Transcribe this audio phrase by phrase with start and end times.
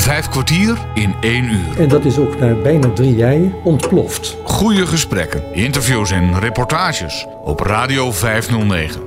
[0.00, 1.80] Vijf kwartier in één uur.
[1.80, 4.36] En dat is ook na bijna drie jaar ontploft.
[4.44, 9.02] Goede gesprekken, interviews en reportages op Radio 509.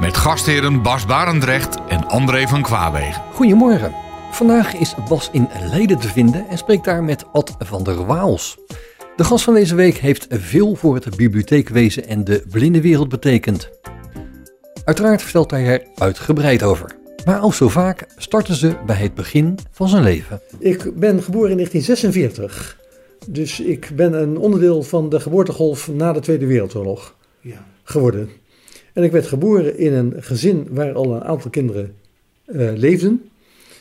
[0.00, 3.22] Met gastheren Bas Barendrecht en André van Kwaabegen.
[3.32, 3.94] Goedemorgen.
[4.30, 8.58] Vandaag is Bas in Leiden te vinden en spreekt daar met Ad van der Waals.
[9.16, 13.70] De gast van deze week heeft veel voor het bibliotheekwezen en de blindenwereld betekend.
[14.84, 17.00] Uiteraard vertelt hij er uitgebreid over.
[17.24, 20.40] Maar als zo vaak starten ze bij het begin van zijn leven.
[20.58, 22.80] Ik ben geboren in 1946.
[23.26, 27.66] Dus ik ben een onderdeel van de geboortegolf na de Tweede Wereldoorlog Ja.
[27.82, 28.28] geworden.
[28.92, 31.94] En ik werd geboren in een gezin waar al een aantal kinderen
[32.44, 33.30] eh, leefden.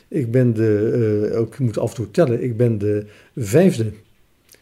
[0.07, 3.91] Ik ben de, eh, ook, ik moet af en toe tellen, ik ben de vijfde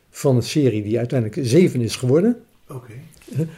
[0.10, 2.38] van een serie die uiteindelijk zeven is geworden.
[2.70, 2.92] Oké.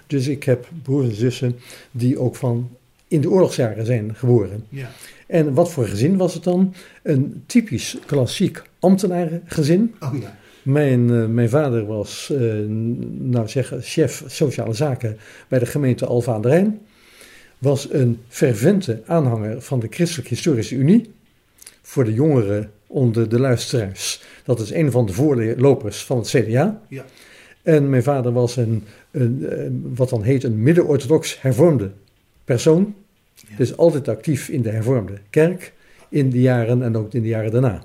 [0.08, 1.56] Dus ik heb broers en zussen
[1.92, 2.70] die ook van
[3.08, 4.66] in de oorlogsjaren zijn geboren.
[4.70, 4.90] Ja.
[5.32, 6.74] En wat voor gezin was het dan?
[7.04, 9.96] Een typisch klassiek ambtenarengezin.
[10.00, 10.38] Oh ja.
[10.64, 12.40] Mijn, eh, mijn vader was, eh,
[13.10, 16.80] nou zeggen, chef sociale zaken bij de gemeente Alphen aan de Rijn.
[17.58, 21.12] Was een fervente aanhanger van de Christelijke Historische Unie.
[21.82, 24.24] Voor de jongeren onder de luisteraars.
[24.46, 26.82] Dat is een van de voorlopers van het CDA.
[26.90, 27.06] Ja.
[27.64, 29.58] En mijn vader was een, een, eh,
[29.96, 31.92] wat dan heet een midden-orthodox hervormde
[32.46, 32.96] persoon.
[33.50, 33.56] Ja.
[33.58, 35.74] Dus altijd actief in de hervormde kerk
[36.10, 37.84] in de jaren en ook in de jaren daarna.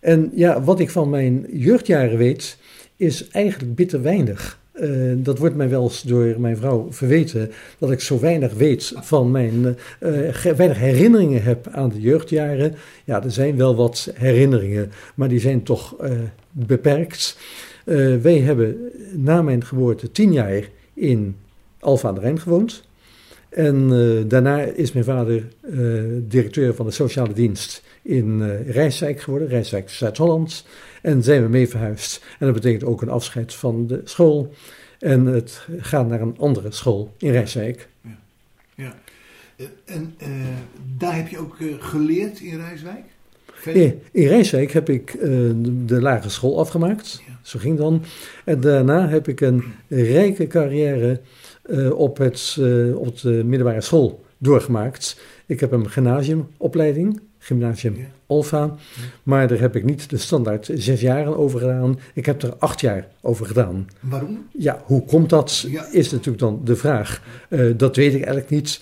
[0.00, 2.58] En ja, wat ik van mijn jeugdjaren weet,
[2.96, 4.60] is eigenlijk bitter weinig.
[4.72, 8.92] Eh, dat wordt mij wel eens door mijn vrouw verweten, dat ik zo weinig weet
[8.96, 12.74] van mijn, eh, weinig herinneringen heb aan de jeugdjaren.
[13.04, 16.10] Ja, er zijn wel wat herinneringen, maar die zijn toch eh,
[16.50, 17.38] beperkt.
[18.22, 18.76] Wij hebben
[19.12, 21.36] na mijn geboorte tien jaar in
[21.80, 22.84] Alphen aan de Rijn gewoond.
[23.52, 25.78] En eh, daarna is mijn vader eh,
[26.18, 30.66] directeur van de sociale dienst in eh Rijswijk geworden, Rijswijk Zuid-Holland.
[31.02, 32.24] En zijn we mee verhuisd.
[32.38, 34.54] En dat betekent ook een afscheid van de school.
[34.98, 37.88] En het gaat naar een andere school in Rijswijk.
[38.74, 38.94] ja.
[39.56, 40.16] Eh, en
[40.96, 43.04] daar heb je ook geleerd in Rijswijk?
[44.12, 47.22] In, Rijswijk heb ik de, de lagere school afgemaakt.
[47.26, 47.38] Ja.
[47.42, 48.02] Zo ging dan.
[48.44, 51.20] En daarna heb ik een rijke carrière
[51.62, 55.20] eh, op, het, eh, op de middelbare school doorgemaakt.
[55.46, 58.04] Ik heb een gymnasiumopleiding, gymnasium Ja.
[58.26, 58.74] Alfa.
[59.22, 61.98] Maar daar heb ik niet de standaard zes jaren over gedaan.
[62.14, 63.88] Ik heb er acht jaar over gedaan.
[64.00, 64.46] Waarom?
[64.52, 65.64] Ja, hoe komt dat?
[65.68, 65.86] Ja.
[65.90, 67.22] Is natuurlijk dan de vraag.
[67.48, 68.80] Eh, dat weet ik eigenlijk niet.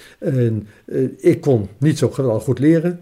[1.17, 3.01] Ik kon niet zo geweldig goed leren.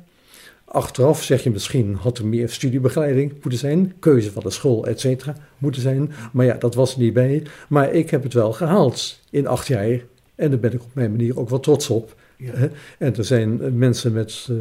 [0.70, 5.00] Achteraf zeg je misschien had er meer studiebegeleiding moeten zijn, keuze van de school, et
[5.00, 6.12] cetera, moeten zijn.
[6.32, 7.42] Maar ja, dat was er niet bij.
[7.68, 10.00] Maar ik heb het wel gehaald in acht jaar.
[10.34, 12.16] En daar ben ik op mijn manier ook wel trots op.
[12.36, 12.52] Ja.
[12.98, 14.56] En er zijn eh, mensen met eh,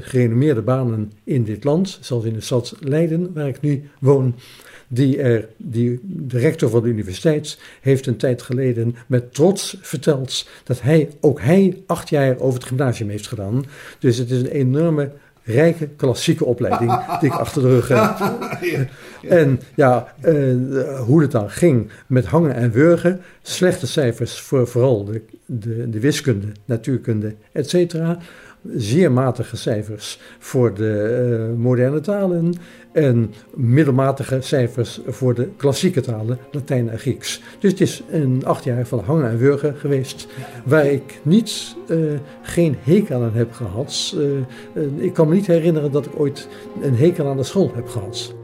[0.00, 4.34] gerenommeerde banen in dit land, zoals in de stad Leiden, waar ik nu woon,
[4.92, 10.48] die er, die, de rector van de universiteit heeft een tijd geleden met trots verteld
[10.64, 13.64] dat hij, ook hij, acht jaar over het gymnasium heeft gedaan.
[13.98, 15.10] Dus het is een enorme,
[15.42, 17.98] rijke, klassieke opleiding die ik achter de rug heb.
[18.60, 18.86] ja.
[19.28, 25.04] En ja, eh, hoe het dan ging met hangen en wurgen, slechte cijfers voor vooral
[25.04, 28.18] de, de, de wiskunde, natuurkunde, et cetera.
[28.68, 32.54] Zeer matige cijfers voor de eh, moderne talen
[32.92, 37.42] en middelmatige cijfers voor de klassieke talen, Latijn en Grieks.
[37.58, 40.26] Dus het is een acht jaar van hangen en wurgen geweest,
[40.64, 41.98] waar ik niet, eh,
[42.42, 44.14] geen hekel aan heb gehad.
[44.16, 44.36] Eh,
[44.82, 46.48] eh, ik kan me niet herinneren dat ik ooit
[46.82, 48.34] een hekel aan de school heb gehad.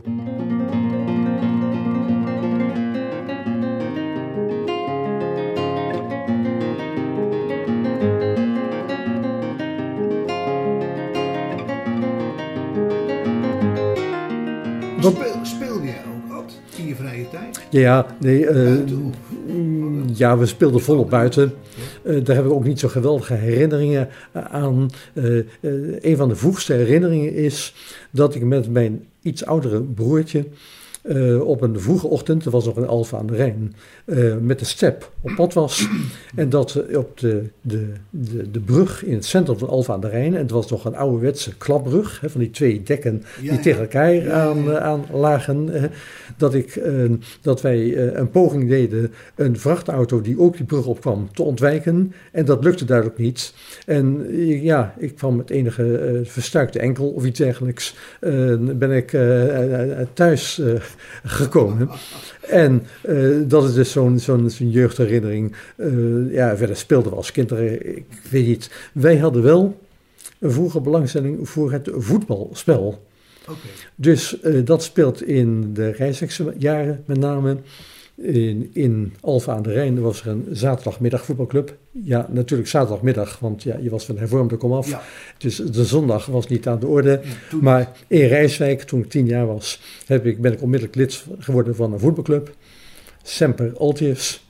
[17.81, 18.73] Ja, nee, eh,
[19.47, 21.53] mm, ja, we speelden volop buiten.
[22.03, 24.91] Eh, daar hebben we ook niet zo geweldige herinneringen aan.
[25.13, 25.25] Eh,
[26.01, 27.75] een van de vroegste herinneringen is
[28.11, 30.45] dat ik met mijn iets oudere broertje
[31.09, 33.75] eh, op een vroege ochtend, er was nog een Alfa aan de Rijn,
[34.05, 35.89] eh, met de step op pad was.
[36.35, 40.01] En dat eh, op de, de, de, de brug in het centrum van Alfa aan
[40.01, 43.51] de Rijn, en het was nog een ouderwetse klapbrug, hè, van die twee dekken Ja,
[43.51, 45.91] die tegen elkaar ja, aan, aan lagen,
[46.37, 46.81] dat, ik,
[47.41, 52.13] dat wij een poging deden een vrachtauto die ook die brug opkwam te ontwijken.
[52.33, 53.55] En dat lukte duidelijk niet.
[53.87, 54.27] En
[54.63, 57.95] ja, ik kwam met enige verstuikte enkel of iets dergelijks,
[58.77, 60.61] ben ik eh, thuis
[61.25, 61.89] gekomen.
[62.41, 65.57] En eh, dat is dus zo'n zo'n zo'n jeugdherinnering.
[65.77, 68.71] Eh, ja, verder speelden we als kinderen, ik weet niet.
[68.93, 69.81] Wij hadden wel
[70.39, 73.05] een vroege belangstelling voor het voetbalspel.
[73.95, 77.57] Dus eh, dat speelt in de Rijswijkse jaren met name.
[78.23, 81.77] In, in Alfa aan de Rijn was er een zaterdagmiddag voetbalclub.
[81.91, 84.89] Ja, natuurlijk zaterdagmiddag, want ja, je was van hervormde komaf.
[84.89, 85.03] Ja.
[85.39, 87.21] Dus de zondag was niet aan de orde.
[87.51, 91.25] Ja, Maar in Rijswijk, toen ik tien jaar was, heb ik, ben ik onmiddellijk lid
[91.39, 92.55] geworden van een voetbalclub.
[93.23, 94.41] Semper Altius.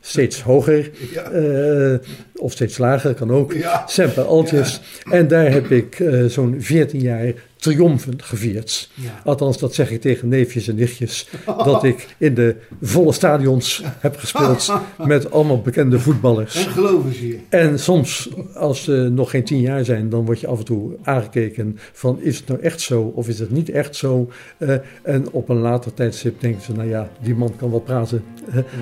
[0.00, 1.22] Steeds hoger, Ja.
[1.30, 1.98] eh,
[2.36, 3.52] of steeds lager, kan ook.
[3.52, 3.86] Ja.
[3.86, 4.80] Semper Altius.
[5.10, 8.90] En daar heb ik eh, zo'n 14 jaar triomfen gevierd.
[8.94, 9.20] Ja.
[9.24, 11.28] Althans, dat zeg ik tegen neefjes en nichtjes.
[11.44, 14.72] Dat ik in de volle stadions heb gespeeld
[15.04, 16.66] met allemaal bekende voetballers.
[16.66, 17.38] En geloven ze je.
[17.48, 20.96] En soms, als ze nog geen tien jaar zijn, dan word je af en toe
[21.02, 24.30] aangekeken van is het nou echt zo of is het niet echt zo?
[24.58, 28.24] Eh, en op een later tijdstip denken ze, nou ja, die man kan wel praten,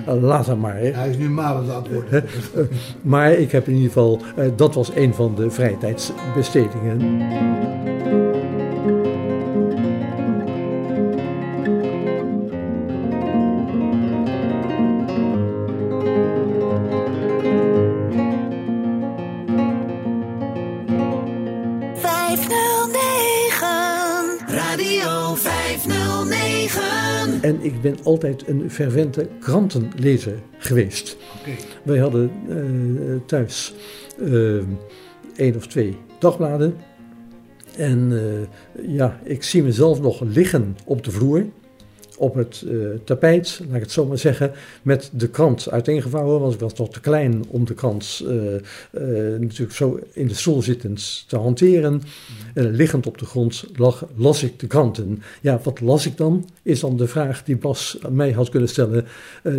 [0.06, 0.76] Eh, laat hem maar.
[0.76, 0.90] Hè.
[0.90, 2.24] Hij is nu malend aan het?
[2.54, 2.62] Eh,
[3.02, 7.00] maar ik heb in ieder geval, eh, dat was een van de vrije tijdsbestedingen.
[27.46, 31.16] En ik ben altijd een fervente krantenlezer geweest.
[31.82, 32.56] Wij hadden eh,
[33.26, 33.74] thuis
[34.18, 34.56] eh,
[35.36, 36.76] één of twee dagbladen.
[37.76, 41.44] En eh, ja, ik zie mezelf nog liggen op de vloer,
[42.16, 44.52] op het eh, tapijt, laat ik het zo maar zeggen,
[44.82, 49.40] met de krant uiteengevouwen, want ik was nog te klein om de krant eh, eh,
[49.40, 52.02] natuurlijk zo in de stoel zittend te hanteren.
[52.54, 55.22] En liggend op de grond lag, las ik de kranten.
[55.40, 56.48] Ja, wat las ik dan?
[56.62, 59.06] Is dan de vraag die Bas mij had kunnen stellen.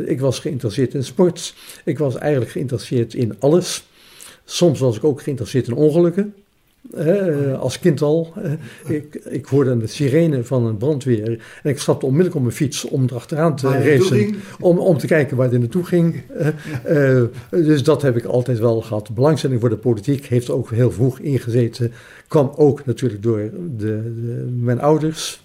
[0.05, 1.53] Ik was geïnteresseerd in sport.
[1.85, 3.83] Ik was eigenlijk geïnteresseerd in alles.
[4.45, 6.33] Soms was ik ook geïnteresseerd in ongelukken.
[7.59, 8.33] Als kind al.
[8.87, 11.29] Ik, ik hoorde de sirene van een brandweer.
[11.63, 14.35] En ik stapte onmiddellijk op mijn fiets om erachteraan te racen.
[14.59, 16.21] Om, om te kijken waar het naartoe ging.
[16.83, 19.09] Eh, dus dat heb ik altijd wel gehad.
[19.15, 21.91] Belangstelling voor de politiek heeft ook heel vroeg ingezeten.
[22.27, 25.41] Kwam ook natuurlijk door de, de- mijn ouders,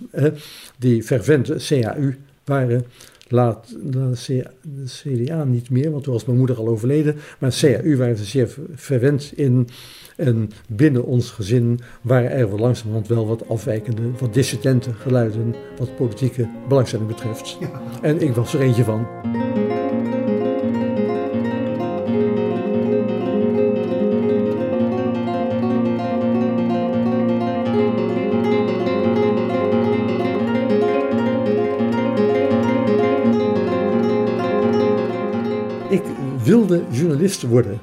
[0.78, 2.14] die fervente CAU
[2.44, 2.84] waren.
[3.32, 4.42] Laat de,
[4.86, 7.16] CDA niet meer, want toen was mijn moeder al overleden.
[7.38, 9.68] Maar CAU waren ze zeer fervent in.
[10.16, 15.96] En binnen ons gezin waren er wel langzamerhand wel wat afwijkende, wat dissidente geluiden wat
[15.96, 17.58] politieke belangstelling betreft.
[18.02, 19.06] En ik was er eentje van.
[37.22, 37.80] Journalist worden.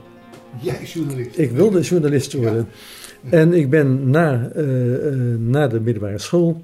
[0.62, 1.38] Jij is journalist.
[1.38, 2.68] Ik wilde journalist worden.
[3.30, 6.64] En ik ben na, eh, eh, na de middelbare school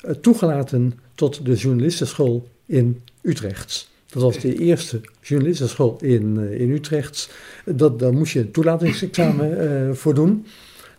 [0.00, 3.90] eh, toegelaten tot de journalistenschool in Utrecht.
[4.10, 7.30] Dat was de eerste journalistenschool in, in Utrecht.
[7.64, 10.46] Dat, daar moest je een toelatingsexamen voor doen.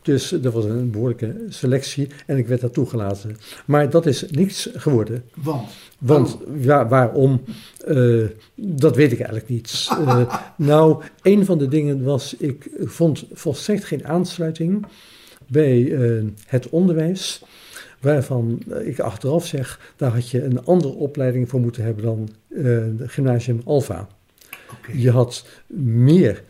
[0.07, 3.37] Dus dat was een behoorlijke selectie en ik werd daar toegelaten.
[3.65, 5.23] Maar dat is niks geworden.
[5.35, 5.69] Want.
[5.99, 7.43] Want ja, waarom?
[7.85, 8.23] Eh,
[8.55, 9.87] dat weet ik eigenlijk niet.
[10.07, 14.85] Eh, nou, een van de dingen was, ik vond volstrekt geen aansluiting
[15.47, 17.43] bij eh, het onderwijs.
[18.01, 22.29] Waarvan ik achteraf zeg, daar had je een andere opleiding voor moeten hebben dan
[23.07, 23.61] gymnasium.
[23.65, 24.01] Oké.
[24.93, 26.43] Je had meer,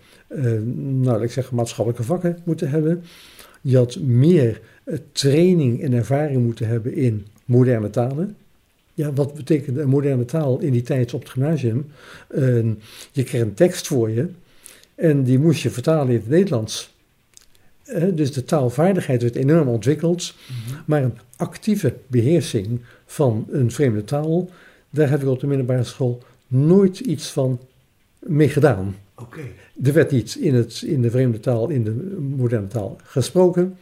[0.75, 3.03] nou ik zeggen, maatschappelijke vakken moeten hebben.
[3.61, 8.35] Je had meer eh, training en ervaring moeten hebben in moderne talen.
[8.93, 11.85] Ja, wat betekende een moderne taal in die tijd op het gymnasium?
[12.27, 12.41] Eh,
[13.11, 14.29] je kreeg een tekst voor je
[14.95, 16.95] en die moest je vertalen in het Nederlands.
[17.83, 20.35] Eh, dus de taalvaardigheid werd enorm ontwikkeld,
[20.85, 24.49] maar een actieve beheersing van een vreemde taal,
[24.89, 27.59] daar heb ik op de middelbare school nooit iets van
[28.19, 28.95] mee gedaan.
[29.83, 33.77] Er werd niet in, het, in de vreemde taal, in de moderne taal gesproken.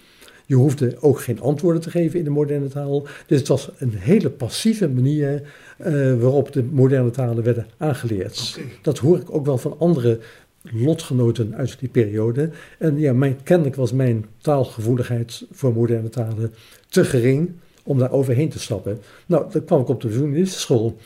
[0.45, 3.07] Je hoefde ook geen antwoorden te geven in de moderne taal.
[3.27, 5.41] Dus het was een hele passieve manier
[5.77, 8.59] eh, waarop de moderne talen werden aangeleerd.
[8.81, 10.19] Dat hoor ik ook wel van andere
[10.61, 12.49] lotgenoten uit die periode.
[12.79, 16.53] En ja, mijn, kennelijk was mijn taalgevoeligheid voor moderne talen
[16.89, 17.51] te gering
[17.83, 18.99] om daar overheen te stappen.
[19.25, 20.97] Nou, dan kwam ik op de journalistenschool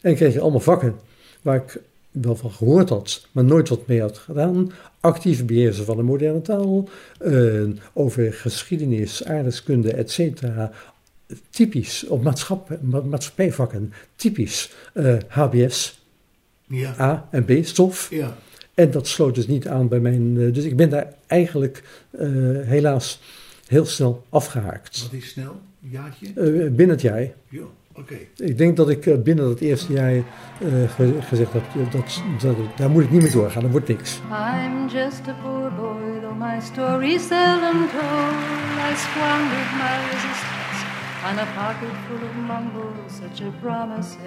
[0.00, 0.94] en kreeg je allemaal vakken
[1.42, 4.72] waar ik wel van gehoord had, maar nooit wat mee had gedaan.
[5.00, 6.88] Actief beheersen van de moderne taal,
[7.18, 7.62] eh,
[7.92, 10.70] over geschiedenis, aardrijkskunde, et cetera.
[11.50, 16.04] Typisch, op maatschapp, ma- maatschappijvakken, typisch eh, HBS,
[16.66, 16.94] Ja.
[17.00, 18.10] A en B stof.
[18.10, 18.36] Ja.
[18.74, 20.38] En dat sloot dus niet aan bij mijn.
[20.40, 22.28] eh, dus ik ben daar eigenlijk eh,
[22.62, 23.20] helaas
[23.66, 25.02] heel snel afgehaakt.
[25.02, 25.60] Wat is snel?
[25.82, 26.26] Een jaartje?
[26.26, 27.20] Eh, binnen het jaar.
[27.48, 27.62] Ja,
[28.00, 28.14] oké.
[28.36, 30.22] Ik denk dat ik eh, binnen het eerste jaar eh,
[30.94, 34.20] ge- gezegd heb, dat, dat, daar moet ik niet mee doorgaan, dat wordt niks.
[34.30, 38.34] I'm just a poor boy, though my story's seldom told.
[38.90, 40.78] I squandered my resistance
[41.28, 44.18] on a pocket full of mumbles, such a promises.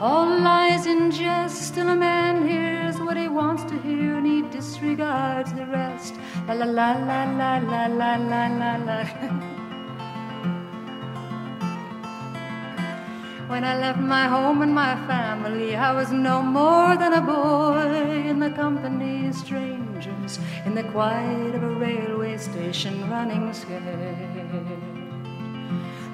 [0.00, 4.42] All lies in jest, still a man hears what he wants to hear and he
[4.58, 6.14] disregards the rest.
[6.46, 9.04] La la la la la la la la la
[13.50, 18.28] When I left my home and my family, I was no more than a boy
[18.30, 23.82] in the company of strangers, in the quiet of a railway station, running scared.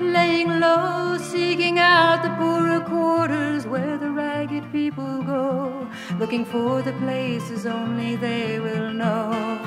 [0.00, 5.86] Laying low, seeking out the poorer quarters where the ragged people go,
[6.18, 9.60] looking for the places only they will know.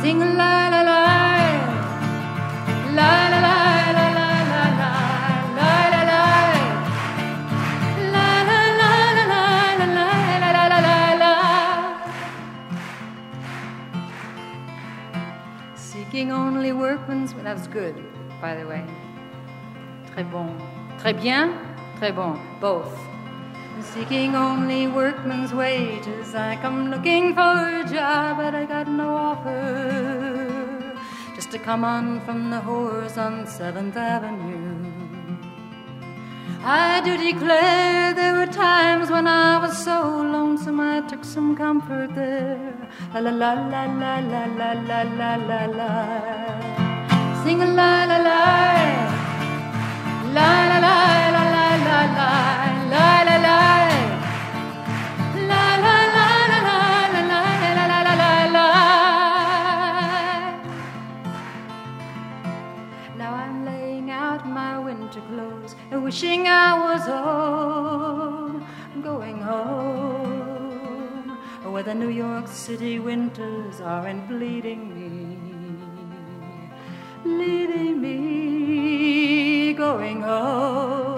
[0.00, 0.87] Sing la la
[16.18, 17.32] Seeking only workmen's.
[17.32, 17.94] That was good,
[18.40, 18.84] by the way.
[20.10, 20.50] Très bon.
[20.98, 21.54] Très bien.
[22.00, 22.40] Très bon.
[22.60, 22.92] Both.
[23.94, 26.34] Seeking only workmen's wages.
[26.34, 30.92] I come looking for a job, but I got no offer.
[31.36, 34.57] Just to come on from the whores on Seventh Avenue.
[36.70, 40.02] I do declare there were times when I was so
[40.34, 42.74] lonesome I took some comfort there.
[43.14, 43.84] La la la la
[44.32, 45.90] la la la la la la.
[47.42, 48.42] Sing a la la la.
[50.36, 50.96] La la la
[51.36, 52.32] la la la la
[52.92, 53.60] la la la.
[55.50, 57.40] La la la la la la la
[57.76, 58.66] la la la la la.
[63.16, 65.57] Now I'm laying out my winter clothes
[65.96, 68.66] wishing I was home,
[69.02, 71.38] going home,
[71.72, 75.36] where the New York City winters aren't bleeding me,
[77.24, 81.08] leaving me going home.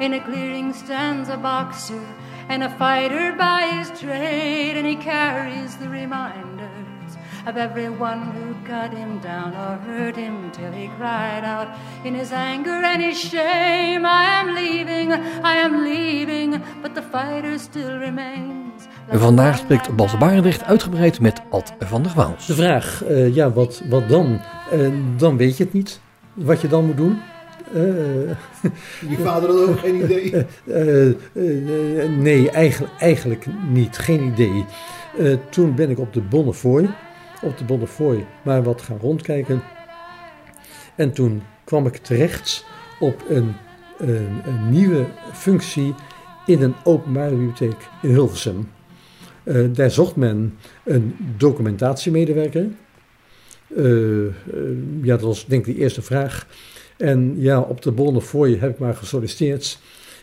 [0.00, 2.04] In a clearing stands a boxer
[2.48, 6.51] and a fighter by his trade, and he carries the reminders
[7.46, 11.68] of everyone who cut him down or hurt him till he cried out
[12.04, 15.12] in his anger and his shame, I am leaving,
[15.44, 18.60] I am leaving, but the fighter still remains.
[19.10, 22.46] Vandaag spreekt Bas Barendrecht uitgebreid met Ad van der Waals.
[22.46, 24.40] De vraag, eh, ja, wat, wat dan?
[24.70, 24.78] Eh,
[25.16, 26.00] dan weet je het niet,
[26.34, 27.18] wat je dan moet doen.
[27.74, 27.80] Eh,
[29.08, 30.46] Je vader had ook geen idee.
[32.22, 33.98] Nee, eigenlijk, eigenlijk niet.
[33.98, 34.64] Geen idee.
[35.18, 36.88] Eh, toen ben ik op de Bonnefoy,
[37.42, 39.62] op de Bonnefoy, maar wat gaan rondkijken.
[40.94, 42.64] En toen kwam ik terecht
[43.00, 43.54] op een,
[43.98, 45.94] een, nieuwe functie
[46.46, 48.68] in een openbare bibliotheek in Hilversum.
[49.44, 52.66] Eh, daar zocht men een documentatiemedewerker.
[53.76, 54.32] Eh, eh,
[55.02, 56.46] ja, dat was denk ik de eerste vraag.
[56.96, 59.78] En ja, op de Bonnefoy heb ik maar gesolliciteerd.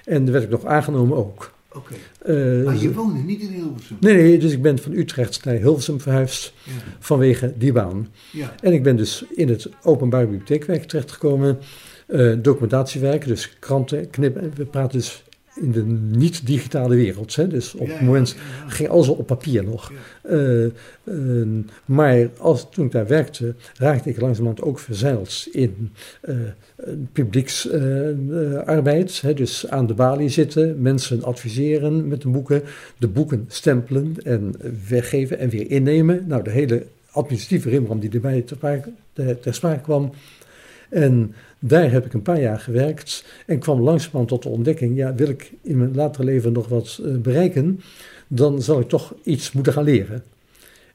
[0.05, 1.51] En werd ik nog aangenomen ook.
[1.73, 1.93] Oké.
[2.21, 3.97] Eh, Maar je woonde niet in Hilversum.
[3.99, 6.71] nee, nee, dus ik ben van Utrecht naar Hilversum verhuisd Ja.
[6.99, 8.07] vanwege die baan.
[8.31, 8.55] ja.
[8.61, 11.59] En ik ben dus in het openbaar bibliotheekwerk terechtgekomen.
[12.07, 14.51] eh documentatiewerk, dus kranten, knippen.
[14.55, 15.23] We praten dus
[15.61, 15.83] in de
[16.17, 17.35] niet-digitale wereld.
[17.35, 17.47] Hè?
[17.47, 18.35] Dus op het moment
[18.67, 19.91] ging alles op papier nog.
[20.21, 20.71] Eh, eh,
[21.85, 26.35] maar als, toen ik daar werkte, raakte ik langzamerhand ook verzeild in eh
[27.11, 29.21] publieksarbeid.
[29.21, 32.61] hè, dus aan de balie zitten, mensen adviseren met de boeken,
[32.97, 34.55] de boeken stempelen en
[34.87, 36.23] weggeven en weer innemen.
[36.27, 38.89] Nou, de hele administratieve rimram die erbij ter,
[39.39, 40.11] ter sprake kwam.
[40.89, 45.15] En daar heb ik een paar jaar gewerkt en kwam langzamerhand tot de ontdekking, ja,
[45.15, 47.79] wil ik in mijn latere leven nog wat eh, bereiken,
[48.27, 50.23] dan zal ik toch iets moeten gaan leren.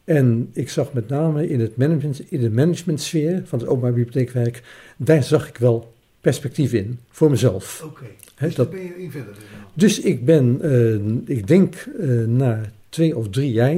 [0.04, 4.62] En ik zag met name in, het management, in de managementsfeer van het openbaar bibliotheekwerk,
[4.96, 7.82] daar zag ik wel perspectief in voor mezelf.
[7.84, 8.04] Oké.
[8.38, 9.66] Dus dat- ben je in verder gegaan.
[9.74, 13.76] Dus ik ben, eh, ik denk eh, na twee of drie jaar,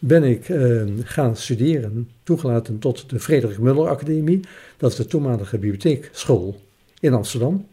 [0.00, 4.40] ben ik eh, gaan studeren, toegelaten tot de Frederik Muller Academie.
[4.76, 6.60] Dat is de toenmalige bibliotheekschool
[7.00, 7.66] in Amsterdam.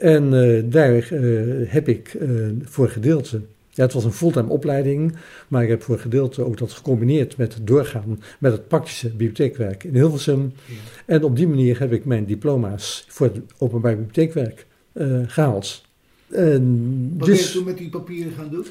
[0.00, 2.18] En eh, daar eh, heb ik
[2.62, 5.16] voor gedeelte, ja het was een fulltime opleiding,
[5.48, 9.84] maar ik heb voor gedeelte ook dat gecombineerd met het doorgaan met het praktische bibliotheekwerk
[9.84, 10.52] in Hilversum.
[10.66, 10.74] Ja.
[11.06, 15.82] En op die manier heb ik mijn diploma's voor het openbaar bibliotheekwerk eh, gehaald.
[16.28, 18.66] En Wat ben je dus toen met die papieren gaan doen?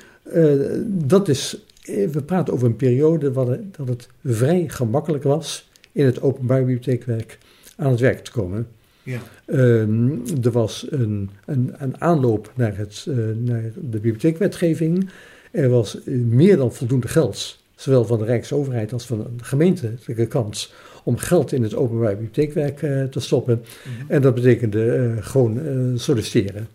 [1.08, 1.64] dat is
[2.12, 3.32] we praten over een periode
[3.72, 7.38] dat het vrij gemakkelijk was in het openbaar bibliotheekwerk
[7.76, 8.68] aan het werk te komen.
[9.04, 9.20] Ja.
[9.46, 10.10] Ehm,
[10.44, 15.10] er was een, een, een aanloop naar, het, eh, naar de bibliotheekwetgeving.
[15.52, 20.28] Er was eh, meer dan voldoende geld, zowel van de Rijksoverheid als van de gemeentelijke
[20.28, 20.72] kant,
[21.04, 23.64] om geld in het openbaar bibliotheekwerk eh, te stoppen.
[24.08, 26.68] En dat betekende eh, gewoon eh, solliciteren.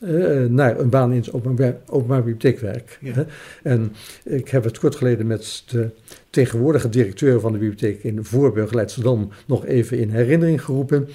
[0.00, 2.98] Eh, naar een baan in het openbaar, openbaar bibliotheekwerk.
[3.00, 3.26] Ja.
[3.62, 3.92] En
[4.24, 5.90] ik heb het kort geleden met de
[6.30, 11.08] tegenwoordige directeur van de bibliotheek in Voorburg, Leidschendam, nog even in herinnering geroepen.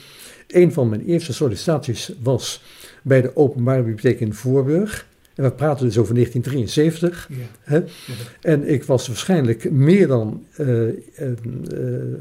[0.47, 2.63] Een van mijn eerste sollicitaties was
[3.03, 5.05] bij de openbare bibliotheek in Voorburg.
[5.35, 7.29] En we praten dus over 1973.
[7.31, 7.35] Ja.
[7.61, 7.83] Hè?
[8.41, 11.35] En ik was waarschijnlijk meer dan eh, eh, eh,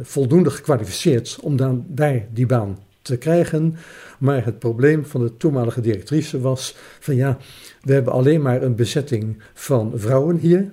[0.03, 3.77] voldoende gekwalificeerd om dan daar die baan te krijgen.
[4.25, 7.39] Maar het probleem van de toenmalige directrice was van ja,
[7.83, 10.69] we hebben alleen maar een bezetting van vrouwen hier.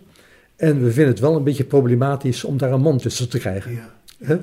[0.55, 3.71] En we vinden het wel een beetje problematisch om daar een man tussen te krijgen.
[3.71, 4.39] Ja.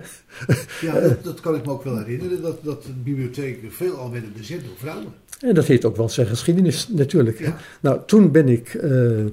[0.80, 4.32] Ja, dat, dat kan ik me ook wel herinneren, dat, dat de bibliotheken veelal werden
[4.36, 5.12] bezet door vrouwen.
[5.40, 7.38] En dat heeft ook wel zijn geschiedenis natuurlijk.
[7.38, 7.56] Ja.
[7.80, 9.28] Nou, toen ben ik, eh, eh,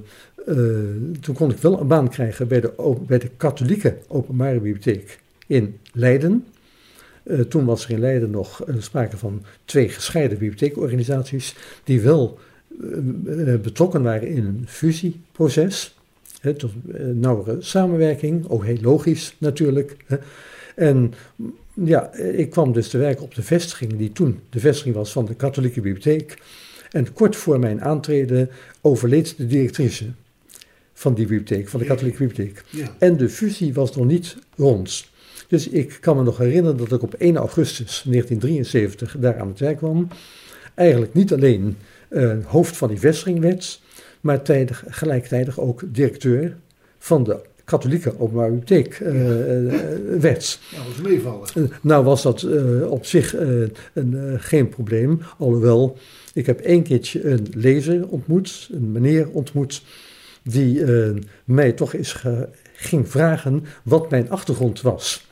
[1.20, 5.78] toen kon ik wel een baan krijgen bij de, bij de katholieke openbare bibliotheek in
[5.92, 6.44] Leiden.
[7.26, 11.54] Eh, toen was er in Leiden nog eh, sprake van twee gescheiden bibliotheekorganisaties
[11.84, 12.38] die wel
[12.80, 15.94] eh, betrokken waren in een fusieproces.
[16.56, 16.72] Tot
[17.14, 19.96] nauwere samenwerking, ook heel logisch natuurlijk.
[20.74, 24.94] En mm, ja, ik kwam dus te werken op de vestiging die toen de vestiging
[24.94, 26.38] was van de katholieke bibliotheek.
[26.90, 30.04] En kort voor mijn aantreden overleed de directrice
[30.92, 32.64] van die bibliotheek, van de katholieke bibliotheek.
[32.70, 32.96] Ja.
[32.98, 35.08] En de fusie was nog niet rond.
[35.48, 39.58] Dus ik kan me nog herinneren dat ik op 1 augustus 1973 daar aan het
[39.58, 40.08] werk kwam.
[40.74, 41.76] Eigenlijk niet alleen
[42.08, 43.80] eh, hoofd van die vestiging werd,
[44.20, 46.56] maar tijdig, gelijktijdig ook directeur
[46.98, 50.58] van de katholieke openbare bibliotheek eh, eh, werd.
[50.70, 51.48] Dat was meevallen.
[51.80, 52.46] Nou was dat
[52.88, 53.36] op zich
[53.92, 55.96] een, geen probleem, alhoewel
[56.32, 59.82] ik heb één keertje een lezer ontmoet, een meneer ontmoet,
[60.42, 60.84] die
[61.44, 62.24] mij toch eens
[62.72, 65.25] ging vragen wat mijn achtergrond was.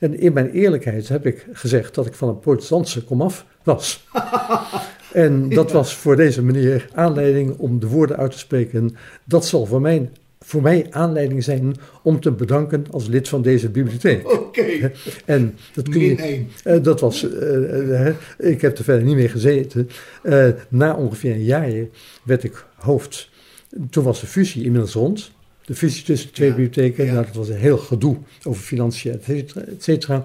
[0.00, 4.04] En in mijn eerlijkheid heb ik gezegd dat ik van een protestantse komaf was.
[5.12, 8.96] En dat was voor deze meneer aanleiding om de woorden uit te spreken.
[9.24, 10.10] Dat zal voor mij,
[10.40, 14.32] voor mij aanleiding zijn om te bedanken als lid van deze bibliotheek.
[14.32, 14.62] Oké,
[15.24, 19.30] En dat kun je, eh, dat was, eh, eh, ik heb er verder niet meer
[19.30, 19.88] gezeten.
[20.68, 21.72] Na ongeveer een jaar
[22.22, 23.30] werd ik hoofd.
[23.90, 25.30] Toen was de fusie inmiddels rond.
[25.70, 27.04] De fusie tussen de twee Ja, bibliotheken.
[27.04, 27.12] ja.
[27.12, 30.24] Nou, dat was een heel gedoe over financiën, et cetera, et cetera.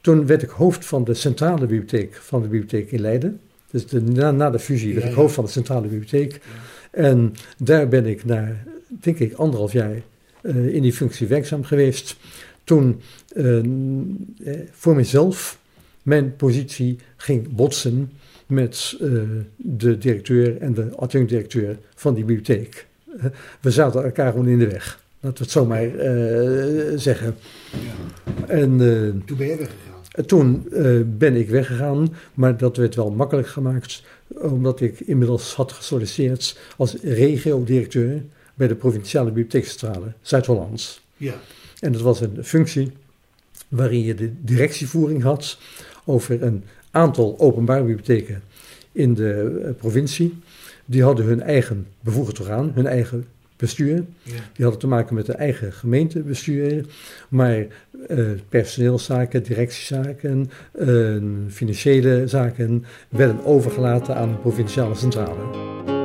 [0.00, 3.40] Toen werd ik hoofd van de centrale bibliotheek van de bibliotheek in Leiden.
[3.70, 6.40] Dus de, na, na de fusie werd ik hoofd van de centrale bibliotheek.
[6.90, 8.56] En daar ben ik na,
[8.88, 10.02] denk ik, anderhalf jaar
[10.40, 12.16] eh, in die functie werkzaam geweest.
[12.64, 13.00] Toen
[13.34, 13.64] eh, eh,
[14.70, 15.58] voor mezelf
[16.02, 18.10] mijn positie ging botsen
[18.46, 18.96] met
[19.56, 22.86] de directeur en de adjunct-directeur van die bibliotheek.
[23.60, 25.00] We zaten elkaar gewoon in de weg.
[25.20, 27.36] Laten we het zo maar eh, zeggen.
[27.70, 28.46] Ja.
[28.46, 30.24] En eh, Toen ben je weggegaan.
[30.26, 35.72] toen eh, ben ik weggegaan, maar dat werd wel makkelijk gemaakt, omdat ik inmiddels had
[35.72, 38.22] gesolliciteerd als regio-directeur
[38.54, 41.00] bij de provinciale bibliotheekcentrale Zuid-Holland.
[41.16, 41.34] Ja,
[41.80, 42.92] En dat was een functie
[43.68, 45.58] waarin je de directievoering had
[46.04, 48.42] over een aantal openbare bibliotheken
[48.92, 50.38] in de provincie.
[50.90, 54.04] Die hadden hun eigen bevoegd orgaan, hun eigen bestuur.
[54.22, 54.32] ja.
[54.52, 56.84] Die hadden te maken met de eigen gemeentebestuur.
[57.28, 57.66] Maar
[58.08, 61.16] eh, personeelszaken, directiezaken, eh,
[61.48, 65.97] financiële zaken werden overgelaten aan de provinciale centrale.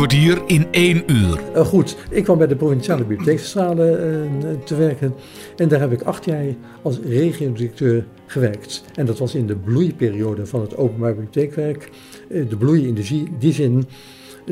[0.00, 1.40] Kwartier in één uur.
[1.54, 5.14] Eh, goed, ik kwam bij de provinciale bibliotheekcentrale eh, te werken.
[5.56, 6.44] En daar heb ik acht jaar
[6.82, 8.84] als regio-directeur gewerkt.
[8.94, 11.90] En dat was in de bloeiperiode van het openbaar bibliotheekwerk.
[12.30, 12.94] Eh, de bloei in
[13.38, 13.86] die zin.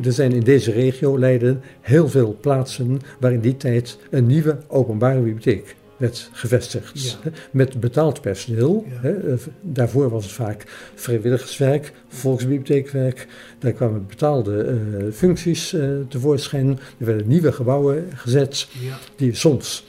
[0.03, 4.59] Er zijn in deze regio Leiden heel veel plaatsen waar in die tijd een nieuwe
[4.67, 7.19] openbare bibliotheek werd gevestigd.
[7.23, 7.31] Ja.
[7.51, 8.87] Met betaald personeel.
[9.03, 9.09] Ja.
[9.09, 13.27] Eh, Daarvoor was het vaak vrijwilligerswerk, volksbibliotheekwerk.
[13.59, 14.77] Daar kwamen betaalde eh,
[15.13, 16.79] functies eh, tevoorschijn.
[16.99, 18.99] Er werden nieuwe gebouwen gezet ja.
[19.17, 19.85] die soms,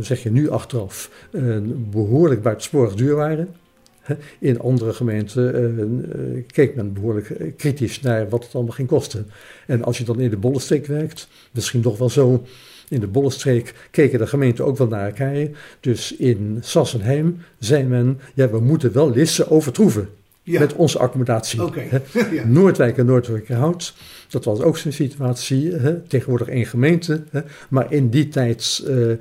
[0.00, 1.42] zeg je nu achteraf, eh,
[1.90, 3.48] behoorlijk buitensporig duur waren.
[4.38, 8.88] In andere gemeenten eh, eh, keek men behoorlijk eh, kritisch naar wat het allemaal ging
[8.88, 9.30] kosten.
[9.66, 12.44] En als je dan in de bollenstreek werkt, misschien toch wel zo
[12.88, 15.48] in de Bollenstreek keken de gemeenten ook wel naar elkaar.
[15.80, 20.08] Dus in Sassenheim zei men, ja, we moeten wel Lisse overtroeven
[20.44, 20.60] Ja.
[20.60, 21.60] met onze accommodatie.
[21.60, 22.00] Hè.
[22.34, 22.46] Ja.
[22.46, 23.94] Noordwijk en Noordwijkerhout,
[24.28, 25.72] dat was ook zo'n situatie.
[25.72, 26.00] Hè.
[26.00, 27.40] Tegenwoordig één gemeente, hè.
[27.68, 29.18] maar in die tijd eh, eh,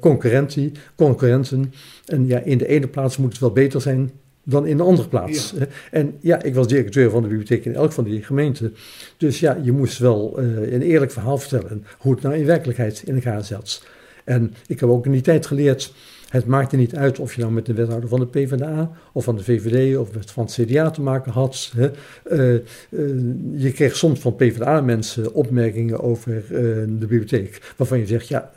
[0.00, 1.72] concurrentie, concurrenten.
[2.06, 4.10] En ja, in de ene plaats moet het wel beter zijn
[4.44, 5.54] dan in de andere plaats.
[5.58, 5.66] Ja.
[5.90, 8.76] En ja, ik was directeur van de bibliotheek in elk van die gemeenten.
[9.16, 13.02] Dus ja, je moest wel eh, een eerlijk verhaal vertellen hoe het nou in werkelijkheid
[13.04, 13.86] in elkaar zat.
[14.24, 15.94] En ik heb ook in die tijd geleerd,
[16.34, 19.36] het maakte niet uit of je nou met de wethouder van de PvdA of van
[19.36, 21.72] de VVD of met van het CDA te maken had.
[21.76, 21.90] Hè.
[22.24, 22.60] Eh, eh,
[23.56, 26.50] je kreeg soms van PvdA-mensen opmerkingen over eh,
[26.88, 28.52] de bibliotheek, waarvan je zegt, ja,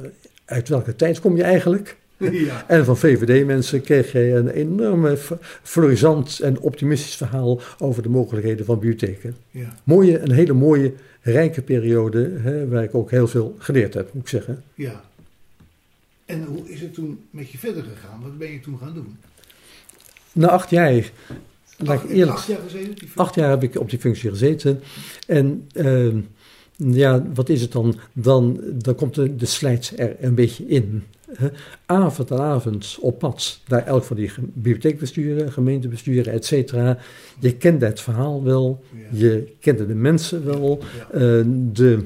[0.45, 1.95] uit welke tijd kom je eigenlijk?
[2.31, 2.65] Ja.
[2.67, 8.65] En van VVD-mensen kreeg je een enorme f- florissant en optimistisch verhaal over de mogelijkheden
[8.65, 9.35] van bibliotheken.
[9.51, 9.75] Ja.
[9.83, 14.21] Mooie, een hele mooie, rijke periode, hè, waar ik ook heel veel geleerd heb, moet
[14.23, 14.63] ik zeggen.
[14.75, 15.03] ja.
[16.27, 18.21] En hoe is het toen met je verder gegaan?
[18.21, 19.17] Wat ben je toen gaan doen?
[20.31, 21.11] Na acht jaar,
[21.77, 23.07] laat ik eerlijk acht jaar gezeten?
[23.15, 24.81] Acht jaar heb ik op die functie gezeten.
[25.27, 26.19] En ehm,
[26.75, 27.95] ja, wat is het dan?
[28.13, 31.03] Dan, dan komt de, de slijt er een beetje in.
[31.31, 31.47] hè.
[31.85, 36.97] Avond aan avond op pad naar elk van die bibliotheekbesturen, gemeentebesturen, et cetera.
[37.39, 39.17] Je kende het verhaal wel, Ja.
[39.19, 40.79] je kende de mensen wel.
[40.97, 41.09] Ja.
[41.19, 42.05] Eh, de,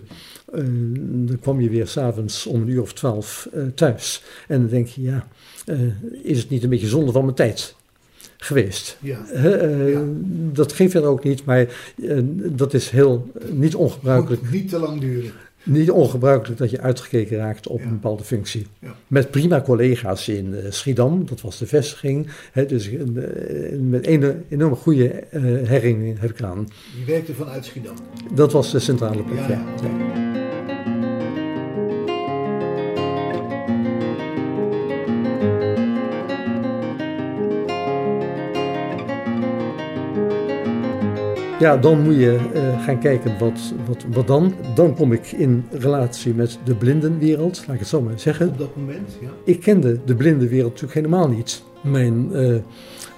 [0.51, 0.63] eh,
[1.03, 4.23] dan kwam je weer s'avonds om een uur of twaalf eh, thuis.
[4.47, 5.27] En dan denk je, ja,
[5.65, 5.79] eh,
[6.23, 7.75] is het niet een beetje zonde van mijn tijd
[8.37, 8.97] geweest?
[9.01, 9.19] Ja.
[10.53, 11.67] Dat ging verder ook niet, maar
[12.35, 14.41] dat is heel niet ongebruikelijk.
[14.41, 15.31] Moet niet te lang duren.
[15.63, 17.85] Niet ongebruikelijk dat je uitgekeken raakt op Ja.
[17.85, 18.67] een bepaalde functie.
[18.79, 18.95] Ja.
[19.07, 22.27] Met prima collega's in Schiedam, dat was de vestiging.
[22.51, 22.89] Hè, dus
[23.79, 25.23] met een enorme goede
[25.63, 26.67] herinnering heb ik aan.
[26.99, 27.95] Je werkte vanuit Schiedam.
[28.33, 29.47] Dat was de centrale plek.
[29.47, 29.63] Ja,
[41.61, 41.77] Ja.
[41.77, 44.53] dan moet je eh, gaan kijken wat, wat, wat dan.
[44.75, 48.47] Dan kom ik in relatie met de blindenwereld, laat ik het zo maar zeggen.
[48.47, 49.29] Op dat moment, ja.
[49.43, 51.63] Ik kende de blindenwereld natuurlijk helemaal niet.
[51.81, 52.55] Mijn, eh,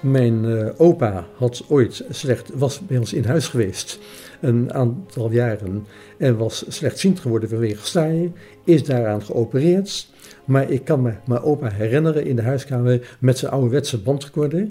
[0.00, 3.98] mijn eh, opa had ooit slecht, was bij ons in huis geweest
[4.40, 5.86] een aantal jaren
[6.18, 10.08] en was slechtziend geworden vanwege staaien, is daaraan geopereerd.
[10.44, 14.66] Maar ik kan me mijn opa herinneren in de huiskamer met zijn ouderwetse bandrecorder.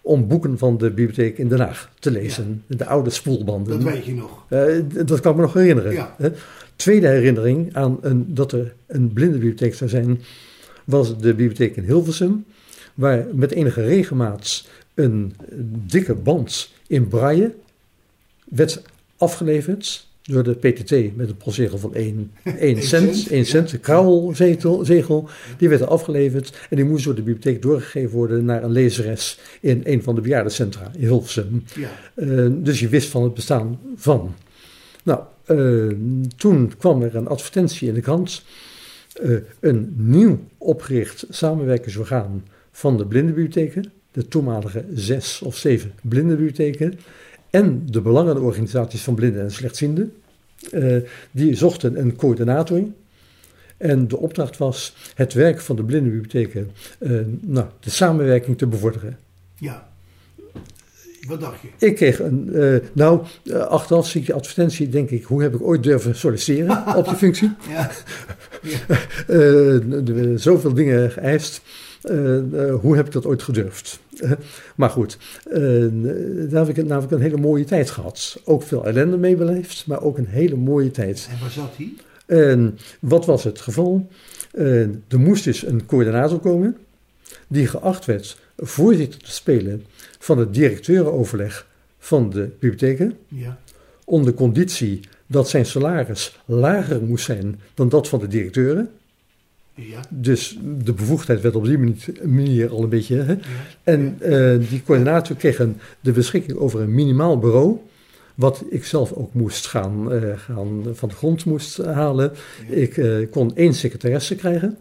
[0.00, 2.62] Om boeken van de bibliotheek in Den Haag te lezen.
[2.66, 3.80] De oude spoelbanden.
[3.80, 4.44] Dat weet je nog.
[4.48, 4.64] Eh,
[5.06, 5.92] dat kan ik me nog herinneren.
[5.92, 6.16] Ja.
[6.76, 10.20] Tweede herinnering aan een, dat er een blindenbibliotheek zou zijn,
[10.84, 12.44] was de bibliotheek in Hilversum,
[12.94, 15.34] waar met enige regelmaat een
[15.86, 17.54] dikke band in braille
[18.44, 18.82] werd
[19.16, 23.78] afgeleverd door de PTT met een postzegel van 1, Eén cent, cent, 1 cent,
[24.82, 28.72] zegel, die werd er afgeleverd en die moest door de bibliotheek doorgegeven worden naar een
[28.72, 31.64] lezeres in een van de bejaardencentra in Hilversum.
[31.74, 31.88] Ja.
[32.14, 34.34] Eh, dus je wist van het bestaan van.
[35.04, 35.96] Nou, eh,
[36.36, 38.42] toen kwam er een advertentie in de krant.
[39.22, 43.92] eh, een nieuw opgericht samenwerkingsorgaan van de blindenbibliotheken.
[44.12, 46.98] De toenmalige zes of zeven blindenbibliotheken.
[47.50, 50.12] En de belangenorganisaties van blinden en slechtzienden.
[50.70, 50.96] Eh,
[51.30, 52.82] die zochten een coördinator.
[53.76, 59.18] En de opdracht was het werk van de blindenbibliotheken, eh, nou, de samenwerking te bevorderen.
[59.58, 59.88] ja.
[61.28, 61.86] Wat dacht je?
[61.86, 65.54] Ik kreeg een, eh, nou, eh, achteraf zie ik die advertentie, denk ik, hoe heb
[65.54, 67.52] ik ooit durven solliciteren op die functie?
[67.70, 67.90] Ja.
[69.26, 71.60] Werden zoveel dingen geëist.
[72.02, 74.00] Eh, eh, hoe heb ik dat ooit gedurfd?
[74.16, 74.32] Eh,
[74.74, 78.40] maar goed, daar heb ik, daar heb ik een hele mooie tijd gehad.
[78.44, 81.28] Ook veel ellende mee beleefd, maar ook een hele mooie tijd.
[81.30, 81.92] En waar zat hij?
[82.26, 84.08] En wat was het geval?
[85.08, 86.76] Er moest dus een coördinator komen
[87.48, 89.84] die geacht werd voorzitter te spelen
[90.18, 91.66] van het directeurenoverleg
[91.98, 93.16] van de bibliotheken.
[93.28, 93.58] Ja.
[94.04, 98.90] Onder conditie dat zijn salaris lager moest zijn dan dat van de directeuren.
[99.88, 100.00] Ja.
[100.08, 101.78] Dus de bevoegdheid werd op die
[102.24, 103.16] manier, al een beetje.
[103.16, 103.32] Hè?
[103.32, 103.38] Ja.
[103.82, 107.76] En eh, die coördinator kreeg een, de beschikking over een minimaal bureau.
[108.34, 112.32] Wat ik zelf ook moest gaan, eh, gaan van de grond moest halen.
[112.68, 112.74] Ja.
[112.74, 114.78] Ik eh, kon één secretaresse krijgen.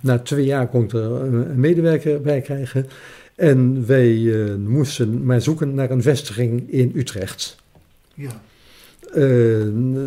[0.00, 2.86] Na twee jaar kon ik er een, medewerker bij krijgen.
[3.34, 7.56] En wij moesten maar zoeken naar een vestiging in Utrecht.
[8.14, 8.40] Ja.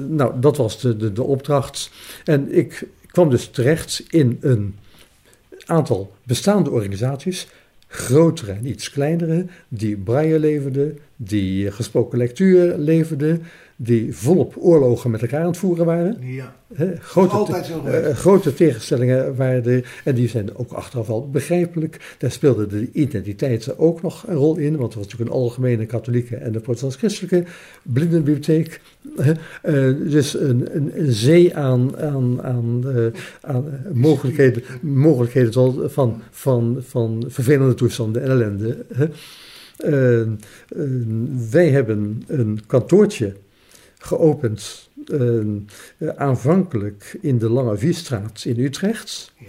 [0.08, 1.92] Nou, dat was de, de, de opdracht.
[2.24, 4.75] En ik kwam dus terecht in een
[5.65, 7.47] aantal bestaande organisaties,
[7.88, 13.43] grotere en iets kleinere, die braille leverden, die gesproken lectuur leverden,
[13.76, 16.18] die volop oorlogen met elkaar aan het voeren waren.
[16.22, 16.56] Ja.
[17.00, 22.16] Grote, eh, grote tegenstellingen waren er, en die zijn ook achteraf wel begrijpelijk.
[22.18, 25.86] Daar speelde de identiteit ook nog een rol in, want er was natuurlijk een algemene
[25.86, 27.44] katholieke en een protestants-christelijke
[27.82, 28.82] blindenbibliotheek.
[29.16, 29.74] Eh,
[30.10, 33.06] dus een, een, een zee aan, aan, aan, eh,
[33.42, 38.86] aan mogelijkheden, mogelijkheden van, van, van vervelende toestanden en ellende.
[41.52, 43.34] wij hebben een kantoortje
[44.06, 49.32] geopend eh, eh, aanvankelijk in de Lange Vierstraat in Utrecht.
[49.38, 49.46] Ja.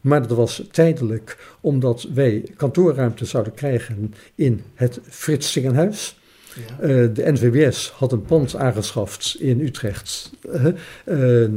[0.00, 6.18] Maar dat was tijdelijk omdat wij kantoorruimte zouden krijgen in het Frits Singenhuis.
[6.66, 6.80] Ja.
[6.80, 10.32] Eh, de NVBS had een pand aangeschaft in Utrecht.
[10.52, 10.66] Eh,
[11.44, 11.50] eh,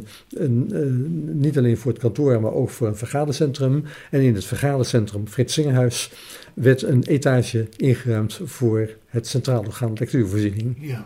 [1.26, 3.84] niet alleen voor het kantoor, maar ook voor een vergadercentrum.
[4.12, 6.12] En in het vergadercentrum Frits Singenhuis
[6.54, 10.76] werd een etage ingeruimd voor het Centraal Orgaan Lectuurvoorziening.
[10.80, 11.06] Ja.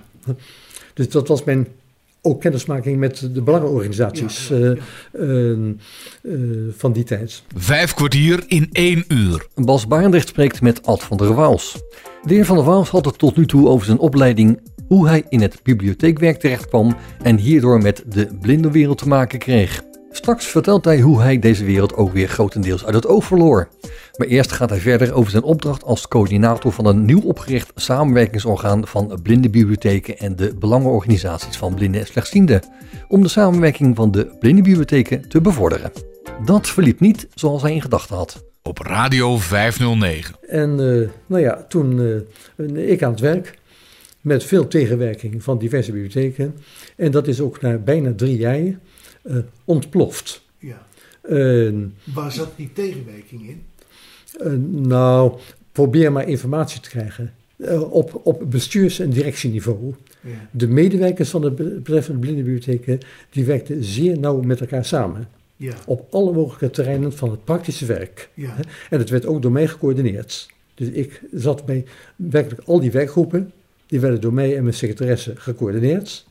[0.95, 1.67] Dus dat was mijn
[2.25, 4.75] ook kennismaking met de belangenorganisaties Ja, ja, ja.
[5.11, 5.69] eh, eh,
[6.21, 6.39] eh,
[6.77, 7.43] van die tijd.
[7.55, 9.47] Vijf kwartier in één uur.
[9.55, 11.81] Bas Barendrecht spreekt met Ad van der Waals.
[12.23, 15.23] De heer van der Waals had het tot nu toe over zijn opleiding, hoe hij
[15.29, 19.83] in het bibliotheekwerk terechtkwam en hierdoor met de blindenwereld te maken kreeg.
[20.15, 23.67] Straks vertelt hij hoe hij deze wereld ook weer grotendeels uit het oog verloor.
[24.17, 28.87] Maar eerst gaat hij verder over zijn opdracht als coördinator van een nieuw opgericht samenwerkingsorgaan
[28.87, 32.61] van blindenbibliotheken en de belangenorganisaties van blinden en slechtzienden,
[33.07, 35.91] om de samenwerking van de blindenbibliotheken te bevorderen.
[36.45, 38.43] Dat verliep niet zoals hij in gedachten had.
[38.61, 40.35] Op Radio 509.
[40.47, 41.99] En eh, nou ja, toen
[42.55, 43.57] eh, ik aan het werk
[44.21, 46.55] met veel tegenwerking van diverse bibliotheken.
[46.95, 48.79] En dat is ook na bijna drie jaar
[49.25, 50.41] eh, ontploft.
[50.59, 50.85] ja.
[52.13, 53.63] Waar zat die tegenwerking in?
[54.39, 54.51] eh,
[54.87, 55.39] nou,
[55.71, 57.33] probeer maar informatie te krijgen.
[57.57, 59.93] eh, op, op bestuurs- en directieniveau.
[60.21, 60.31] Ja.
[60.51, 65.27] De medewerkers van de be- betreffende blindenbibliotheken, die werkten zeer nauw met elkaar samen.
[65.55, 65.73] Ja.
[65.85, 68.29] Op alle mogelijke terreinen van het praktische werk.
[68.33, 68.55] Ja.
[68.89, 70.47] En het werd ook door mij gecoördineerd.
[70.73, 71.85] Dus ik zat bij
[72.15, 73.51] werkelijk al die werkgroepen.
[73.87, 76.25] Die werden door mij en mijn secretaresse gecoördineerd.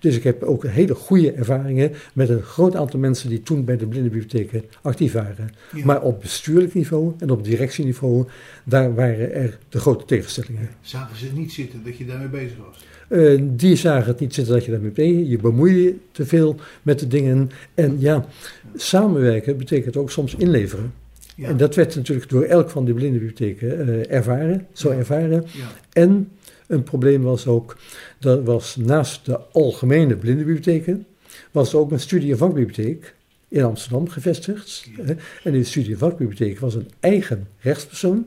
[0.00, 3.76] Dus ik heb ook hele goede ervaringen met een groot aantal mensen die toen bij
[3.76, 5.50] de blindenbibliotheken actief waren.
[5.74, 5.84] Ja.
[5.84, 8.26] Maar op bestuurlijk niveau en op directieniveau,
[8.64, 10.68] daar waren er de grote tegenstellingen.
[10.80, 12.86] Zagen ze niet zitten dat je daarmee bezig was?
[13.08, 15.28] Eh, die zagen het niet zitten dat je daarmee deed.
[15.28, 17.50] Je bemoeide je te veel met de dingen.
[17.74, 18.26] En ja,
[18.74, 20.92] samenwerken betekent ook soms inleveren.
[21.36, 21.48] Ja.
[21.48, 25.44] En dat werd natuurlijk door elk van die blindenbibliotheken eh ervaren, zo ervaren.
[25.52, 25.66] Ja.
[25.92, 26.28] En
[26.68, 27.76] een probleem was ook,
[28.18, 31.06] dat was naast de algemene blindenbibliotheken,
[31.50, 33.14] was er ook een studie- en vakbibliotheek
[33.48, 34.84] in Amsterdam gevestigd.
[34.96, 35.14] Ja.
[35.44, 38.26] En die studie- en vakbibliotheek was een eigen rechtspersoon,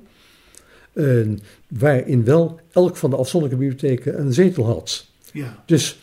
[1.67, 5.07] waarin wel elk van de afzonderlijke bibliotheken een zetel had.
[5.33, 5.63] Ja.
[5.65, 5.99] Dus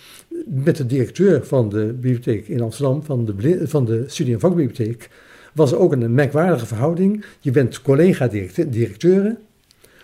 [0.46, 5.11] met de directeur van de bibliotheek in Amsterdam, van de, van de studie- en vakbibliotheek,
[5.55, 7.24] was er ook een merkwaardige verhouding.
[7.40, 9.38] Je bent collega-directeuren,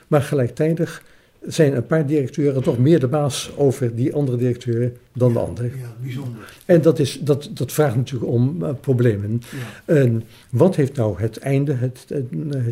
[0.08, 1.02] maar gelijktijdig
[1.46, 5.66] zijn een paar directeuren toch meer de baas over die andere directeur dan de andere.
[5.66, 6.54] Ja, bijzonder.
[6.64, 9.42] En dat, is, dat, dat vraagt natuurlijk om eh, problemen.
[9.86, 9.94] Ja.
[9.94, 12.26] En wat heeft nou het einde, het, het,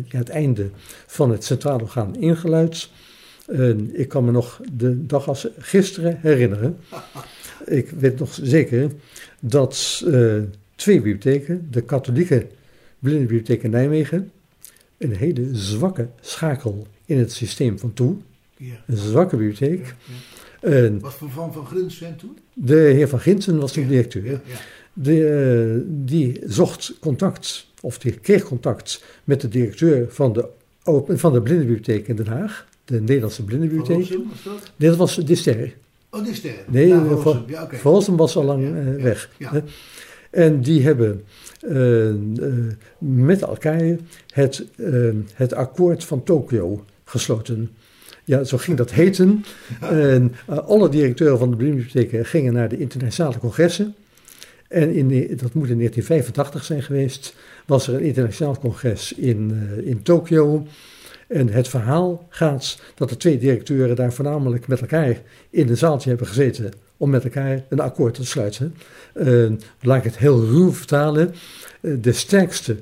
[0.07, 0.69] het einde
[1.05, 2.89] van het centraal orgaan ingeluid?
[3.91, 6.77] Ik kan me nog de dag als gisteren herinneren.
[7.65, 8.91] Ik weet nog zeker
[9.39, 10.35] dat eh,
[10.75, 12.47] twee bibliotheken, de katholieke
[12.99, 14.31] blindenbibliotheek in Nijmegen,
[14.97, 18.15] een hele zwakke schakel in het systeem van toe,
[18.63, 18.83] Ja.
[18.87, 19.85] een zwakke bibliotheek.
[20.61, 20.69] Ja.
[20.69, 22.37] En Wat voor Van van Grunsven toen?
[22.53, 24.41] de heer Van Ginten was toen directeur.
[24.93, 30.47] De, eh, die zocht contact, of die kreeg contact met de directeur van de,
[30.83, 33.97] open, van de blindenbibliotheek in Den Haag, de Nederlandse blindenbibliotheek.
[33.97, 34.71] Rossum was dat?
[34.75, 35.75] Nee, dat was de ster.
[36.09, 36.55] Oh, dit.
[36.67, 37.43] Nee, Ja, van.
[37.47, 37.69] Ja.
[37.71, 39.29] Van was al lang Ja, eh, weg.
[40.31, 41.23] En die hebben
[41.59, 42.13] eh,
[42.97, 43.97] met elkaar
[44.33, 44.65] het,
[45.33, 47.71] het akkoord van Tokio gesloten.
[48.25, 49.45] Ja, zo ging dat heten.
[49.79, 53.95] En eh, alle directeuren van de blindenbibliotheken gingen naar de internationale congressen.
[54.67, 55.07] En in,
[55.37, 60.67] dat moet in 1985 zijn geweest, was er een internationaal congres in, eh, in Tokio.
[61.27, 66.09] En het verhaal gaat dat de twee directeuren daar voornamelijk met elkaar in een zaaltje
[66.09, 68.75] hebben gezeten om met elkaar een akkoord te sluiten.
[69.13, 71.33] Eh, laat ik het heel ruw vertalen.
[71.81, 72.75] De sterkste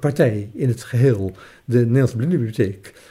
[0.00, 1.32] partij in het geheel,
[1.64, 3.09] de Nederlandse Blindenbibliotheek, eh,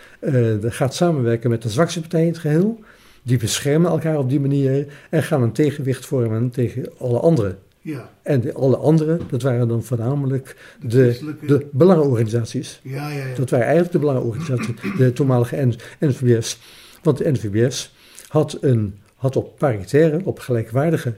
[0.62, 2.80] gaat samenwerken met de zwakste partij in het geheel.
[3.24, 7.58] Die beschermen elkaar op die manier en gaan een tegenwicht vormen tegen alle anderen.
[7.82, 12.80] Ja, En de, alle anderen, dat waren dan voornamelijk De de, christelijke- de belangenorganisaties.
[12.84, 13.26] ja, ja.
[13.26, 13.36] ja.
[13.36, 15.68] Dat waren eigenlijk de belangenorganisaties, de toenmalige
[16.00, 16.60] NVBS.
[17.04, 17.94] Want de NVBS
[18.28, 21.14] had, een, had op paritaire, op gelijkwaardige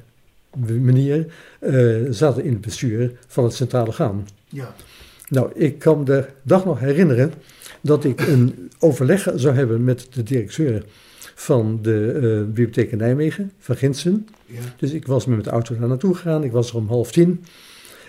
[0.82, 1.26] manier,
[1.60, 4.28] eh, zaten in het bestuur van het centrale orgaan.
[4.50, 4.76] Ja.
[5.32, 7.34] Nou, ik kan de dag nog herinneren
[7.82, 10.86] dat ik een overleg zou hebben met de directeur
[11.36, 14.28] van de eh, bibliotheek in Nijmegen, van Ginsen.
[14.46, 14.60] Ja.
[14.78, 17.44] Dus ik was met de auto daar naartoe gegaan, ik was er om half tien.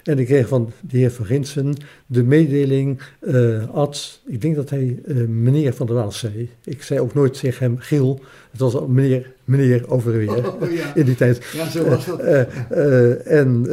[0.03, 1.75] En ik kreeg van de heer Van Ginsen
[2.07, 3.01] de mededeling,
[3.73, 6.51] Ad, ik denk dat hij eh, meneer Van der Waals zei.
[6.65, 10.53] Ik zei ook nooit tegen hem Giel, het was al meneer, meneer over en weer
[10.55, 10.95] Oh, ja.
[10.95, 11.45] in die tijd.
[11.53, 12.19] ja, zo was dat.
[12.21, 13.65] Eh, eh, en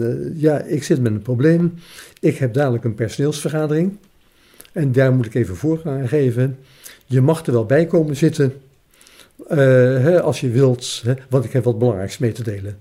[0.00, 1.74] eh, ja, ik zit met een probleem.
[2.20, 3.96] Ik heb dadelijk een personeelsvergadering.
[4.72, 6.58] En daar moet ik even voorrang aan geven.
[7.06, 8.52] Je mag er wel bij komen zitten.
[9.48, 12.78] hè, als je wilt, hè, want ik heb wat belangrijks mee te delen.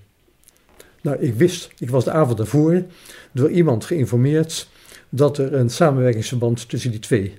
[1.01, 2.83] Nou, ik wist, ik was de avond daarvoor
[3.31, 4.67] door iemand geïnformeerd
[5.09, 7.33] dat er een samenwerkingsverband tussen die twee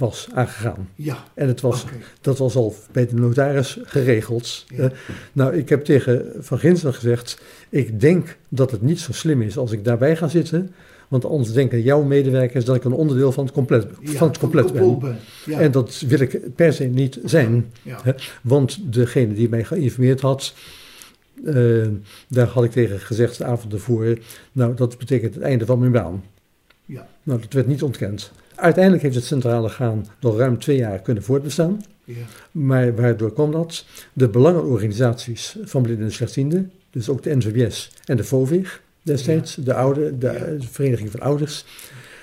[0.00, 0.88] was aangegaan.
[0.94, 1.84] Ja, En het was
[2.20, 4.64] dat was al bij de notaris geregeld.
[4.68, 4.82] Ja.
[4.84, 4.90] Eh,
[5.32, 9.56] nou, ik heb tegen Van Ginsen gezegd, ik denk dat het niet zo slim is
[9.58, 10.72] als ik daarbij ga zitten.
[11.08, 14.38] Want anders denken jouw medewerkers dat ik een onderdeel van het compleet, Ja, van het
[14.38, 14.98] compleet ben.
[14.98, 15.18] ben.
[15.46, 15.60] Ja.
[15.60, 17.72] En dat wil ik per se niet zijn.
[17.88, 18.12] hè.
[18.42, 20.54] Want degene die mij geïnformeerd had,
[21.44, 21.86] eh,
[22.28, 24.18] daar had ik tegen gezegd de avond ervoor,
[24.52, 26.24] nou dat betekent het einde van mijn baan.
[26.84, 27.08] Ja.
[27.22, 28.32] Nou, dat werd niet ontkend.
[28.60, 31.80] Uiteindelijk heeft het centrale gaan nog ruim twee jaar kunnen voortbestaan.
[32.04, 32.14] Ja.
[32.50, 33.84] Maar waardoor kwam dat?
[34.12, 39.74] De belangenorganisaties van blinden en slechtzienden, dus ook de NVBS en de FOVIG destijds, de,
[39.74, 40.66] oude, de Ja.
[40.70, 41.64] Vereniging van Ouders,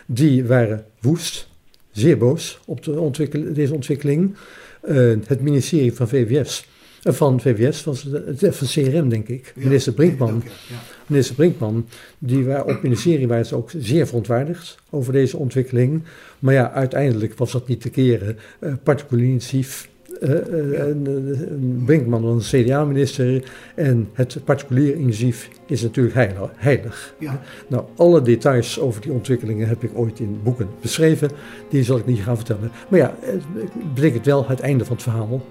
[0.05, 1.47] die waren woest,
[1.91, 4.35] zeer boos op de ontwikkel- deze ontwikkeling.
[4.81, 6.67] Eh, het ministerie van VWS,
[7.03, 10.43] eh, van VWS was het, van CRM denk ik, minister Brinkman,
[11.07, 11.85] Minister Brinkman,
[12.17, 16.03] die waren op ministerie waren ze ook zeer verontwaardigd over deze ontwikkeling.
[16.39, 18.37] Maar ja, uiteindelijk was dat niet te keren.
[18.59, 19.89] Eh particulier initiatief.
[20.19, 26.51] en Brinkman was een CDA-minister en het particulier initiatief is natuurlijk heilig.
[26.55, 27.15] heilig.
[27.19, 27.41] Ja.
[27.67, 31.29] Nou, alle details over die ontwikkelingen heb ik ooit in boeken beschreven.
[31.69, 32.71] Die zal ik niet gaan vertellen.
[32.89, 33.43] Maar ja, het
[33.93, 35.41] betekent wel het einde van het verhaal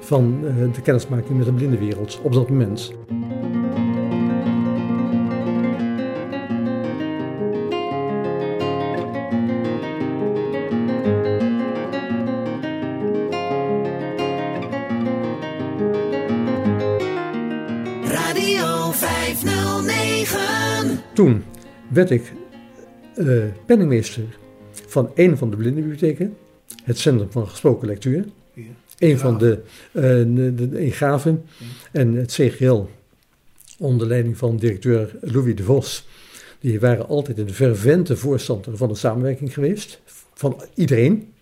[0.00, 0.40] van
[0.74, 2.92] de kennismaking met de blindenwereld op dat moment.
[21.18, 21.44] Toen
[21.88, 22.32] werd ik
[23.14, 24.22] eh, penningmeester
[24.70, 26.36] van een van de blindenbibliotheken,
[26.82, 28.24] het Centrum van Gesproken Lectuur.
[28.52, 28.62] Ja.
[28.98, 29.60] Een van de,
[29.92, 31.44] eh, de, de in Graven
[31.92, 32.84] en het CGL
[33.78, 36.06] onder leiding van directeur Louis de Vos.
[36.60, 40.00] Die waren altijd een fervente voorstander van de samenwerking geweest.
[40.34, 41.32] Van iedereen.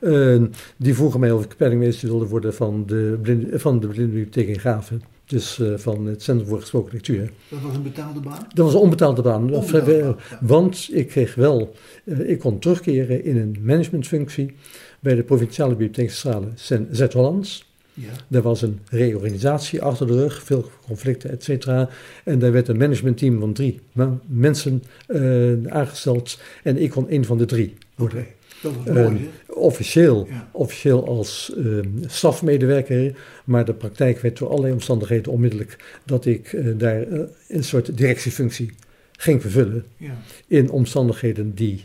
[0.00, 0.42] Eh,
[0.76, 4.60] die vroegen mij of ik penningmeester wilde worden van de, blinde, van de blindenbibliotheek in
[4.60, 5.13] Graven.
[5.26, 7.30] Dus eh, van het Centrum voor Gesproken Lectuur.
[7.48, 8.46] Dat was een betaalde baan?
[8.54, 9.54] Dat was een onbetaalde baan.
[9.54, 10.38] Onbetaalde baan, ja.
[10.40, 14.54] Want ik kreeg wel, eh, ik kon terugkeren in een managementfunctie
[15.00, 16.48] bij de Provinciale Bibliotheekcentrale
[16.90, 17.72] Zuid-Hollands.
[17.94, 18.08] Ja.
[18.30, 21.88] Er was een reorganisatie achter de rug, veel conflicten, et cetera.
[22.24, 23.80] En daar werd een managementteam van drie
[24.26, 26.38] mensen eh, aangesteld.
[26.62, 28.26] En ik kon een van de drie worden.
[28.64, 29.52] Dat was Eh, mooi, hè?
[29.52, 30.48] officieel, Ja.
[30.52, 31.64] officieel als eh,
[32.06, 37.64] stafmedewerker, maar de praktijk werd door allerlei omstandigheden onmiddellijk dat ik eh, daar eh, een
[37.64, 38.70] soort directiefunctie
[39.12, 39.84] ging vervullen.
[39.96, 40.16] Ja.
[40.46, 41.82] In omstandigheden die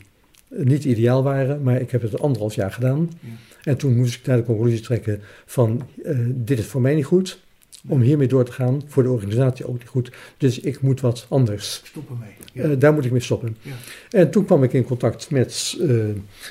[0.50, 3.10] niet ideaal waren, maar ik heb het anderhalf jaar gedaan.
[3.20, 3.30] Ja.
[3.63, 7.06] En toen moest ik daar de conclusie trekken van eh, dit is voor mij niet
[7.06, 7.39] goed.
[7.88, 10.12] Om hiermee door te gaan, voor de organisatie ook niet goed.
[10.38, 11.82] Dus ik moet wat anders.
[11.84, 12.30] Stop ermee.
[12.54, 12.63] Ja.
[12.63, 13.58] Eh, daar moet ik mee stoppen.
[13.62, 13.72] Ja.
[14.10, 15.88] En toen kwam ik in contact met eh,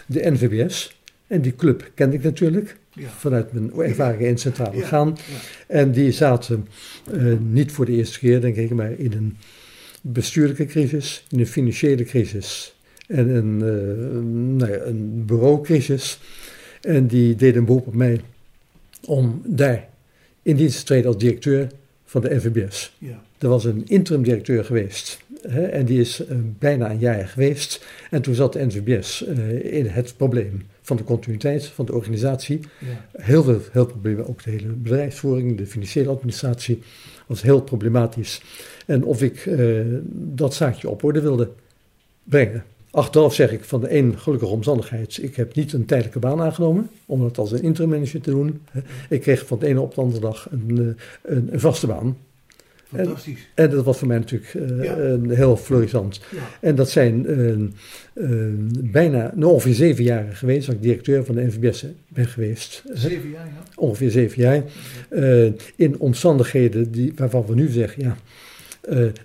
[0.06, 0.96] de NVBS.
[1.26, 3.08] En die club kende ik natuurlijk ja.
[3.08, 5.16] vanuit mijn ervaringen in centraal orgaan.
[5.16, 5.34] ja.
[5.66, 6.68] En die zaten
[7.12, 9.36] eh, niet voor de eerste keer, denk ik, maar in een
[10.00, 13.56] bestuurlijke crisis, in een financiële crisis en een,
[14.56, 16.18] nou ja, een bureaucrisis.
[16.80, 18.20] En die deden een beroep op mij
[19.04, 19.88] om daar
[20.42, 21.68] in dienst te treden als directeur
[22.04, 22.96] van de NVBS.
[22.98, 23.22] Ja.
[23.38, 25.18] Er was een interim directeur geweest.
[25.42, 27.86] Hè, en die is eh, bijna een jaar geweest.
[28.10, 32.60] En toen zat de NVBS eh, in het probleem van de continuïteit van de organisatie.
[32.78, 33.22] Ja.
[33.22, 36.82] Heel veel, heel problemen, ook de hele bedrijfsvoering, de financiële administratie
[37.26, 38.42] was heel problematisch.
[38.86, 39.80] En of ik eh,
[40.12, 41.50] dat zaakje op orde wilde
[42.24, 42.64] brengen.
[42.90, 46.90] Achteraf zeg ik van de één gelukkige omstandigheid, ik heb niet een tijdelijke baan aangenomen,
[47.06, 48.60] om dat als een interim manager te doen.
[49.08, 52.16] Ik kreeg van de ene op de andere dag een, eh, een, een vaste baan.
[52.94, 53.48] Fantastisch.
[53.54, 54.96] En dat was voor mij natuurlijk eh, Ja.
[54.96, 56.20] een heel florissant.
[56.30, 56.38] Ja.
[56.60, 58.52] En dat zijn eh, eh,
[58.90, 62.82] bijna nou, ongeveer zeven jaar geweest, dat ik directeur van de NVBS ben geweest.
[62.92, 63.62] Zeven jaar, ja.
[63.74, 64.62] Ongeveer zeven jaar.
[65.08, 65.44] Eh,
[65.76, 68.16] in omstandigheden die, waarvan we nu zeggen, ja,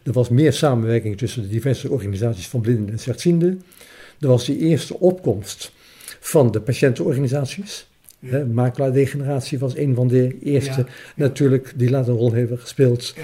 [0.04, 3.64] er was meer samenwerking tussen de diverse organisaties van blinden en slechtzienden.
[4.20, 5.72] Er was die eerste opkomst
[6.20, 7.88] van de patiëntenorganisaties.
[8.20, 8.46] Ja.
[8.46, 10.86] Makelaardegeneratie was een van de eerste Ja,
[11.16, 13.16] natuurlijk die later een rol hebben gespeeld.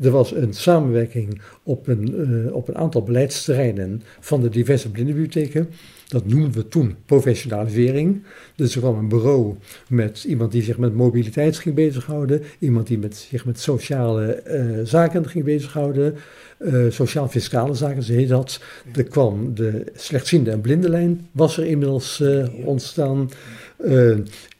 [0.00, 2.14] Er was een samenwerking op een,
[2.46, 5.68] eh, op een aantal beleidsterreinen van de diverse blindenbibliotheken.
[6.08, 8.22] Dat noemden we toen professionalisering.
[8.54, 9.54] Dus er kwam een bureau
[9.88, 14.64] met iemand die zich met mobiliteit ging bezighouden, iemand die met, zich met sociale eh,
[14.84, 16.14] zaken ging bezighouden,
[16.58, 18.60] eh, sociaal-fiscale zaken, zo heet dat.
[18.94, 23.30] Er kwam de slechtziende en blindenlijn, was er inmiddels eh, ontstaan.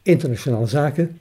[0.03, 1.19] Internationale zaken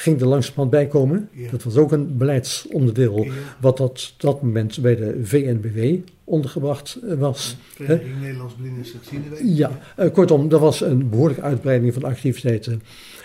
[0.00, 1.28] ging er langzamerhand bij komen.
[1.32, 1.50] Ja.
[1.50, 3.32] Dat was ook een beleidsonderdeel Ja.
[3.60, 7.56] wat tot dat moment bij de VNBW ondergebracht eh, was.
[7.74, 9.54] Vereniging Nederlands Blinden.
[9.54, 12.82] Ja, eh, kortom, er was een behoorlijke uitbreiding van de activiteiten.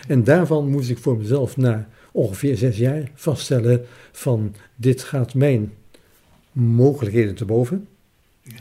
[0.08, 5.74] En daarvan moest ik voor mezelf na ongeveer zes jaar vaststellen van dit gaat mijn
[6.52, 7.88] mogelijkheden te boven.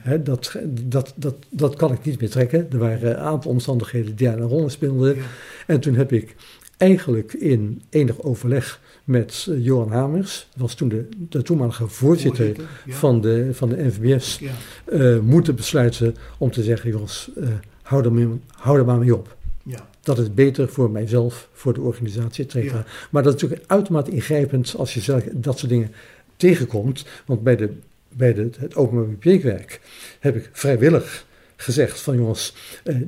[0.04, 0.16] Ja.
[0.16, 2.66] Dat, dat, dat, dat kan ik niet meer trekken.
[2.70, 5.16] Er waren een aantal omstandigheden die daar een rol in speelden.
[5.16, 5.22] Ja.
[5.66, 6.36] En toen heb ik
[6.76, 12.44] eigenlijk in enig overleg met eh, Johan Hamers, dat was toen de, de toenmalige voorzitter
[12.46, 12.94] Voorzitter, ja.
[12.94, 14.52] van, de, van de NVBS, Ja.
[14.84, 17.48] eh, moeten besluiten om te zeggen, jongens, eh,
[17.82, 19.36] hou, er mee, hou er maar mee op.
[19.62, 19.88] Ja.
[20.00, 22.78] Dat is beter voor mijzelf, voor de organisatie, et cetera.
[22.78, 22.86] Ja.
[23.10, 25.92] Maar dat is natuurlijk uitermate ingrijpend als je zelf dat soort dingen
[26.36, 27.04] tegenkomt.
[27.26, 27.70] Want bij, de,
[28.08, 29.80] bij de, het openbaar bibliotheekwerk
[30.20, 32.54] heb ik vrijwillig gezegd van jongens,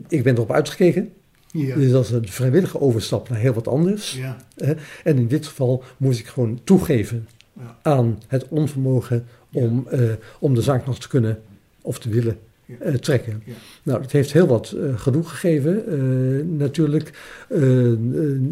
[0.09, 1.13] ik ben erop uitgekeken.
[1.53, 1.75] Ja.
[1.77, 4.13] Dus dat is een vrijwillige overstap naar heel wat anders.
[4.17, 4.37] Ja.
[4.57, 4.73] Hè?
[5.05, 7.77] En in dit geval moest ik gewoon toegeven Ja.
[7.83, 10.01] aan het onvermogen om, eh,
[10.41, 11.39] om de zaak nog te kunnen
[11.83, 12.39] of te willen
[12.79, 13.43] eh, trekken.
[13.83, 17.11] Nou, dat heeft heel wat eh gedoe gegeven, natuurlijk.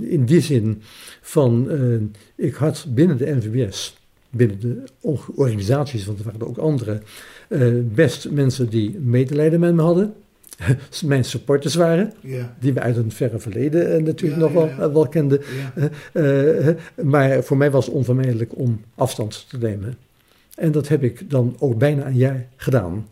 [0.00, 0.82] In die zin
[1.20, 1.68] van,
[2.34, 3.96] ik had binnen de NVBS,
[4.30, 7.00] binnen de or- organisaties, want er waren er ook andere,
[7.82, 10.14] best mensen die medelijden met me hadden.
[11.04, 12.54] Mijn supporters waren, Ja.
[12.60, 14.92] die we uit een verre verleden eh, natuurlijk Ja, nog wel, ja, ja.
[14.92, 15.40] wel kenden.
[16.12, 19.94] Eh, eh, maar voor mij was het onvermijdelijk om afstand te nemen.
[20.54, 23.06] En dat heb ik dan ook bijna een jaar gedaan.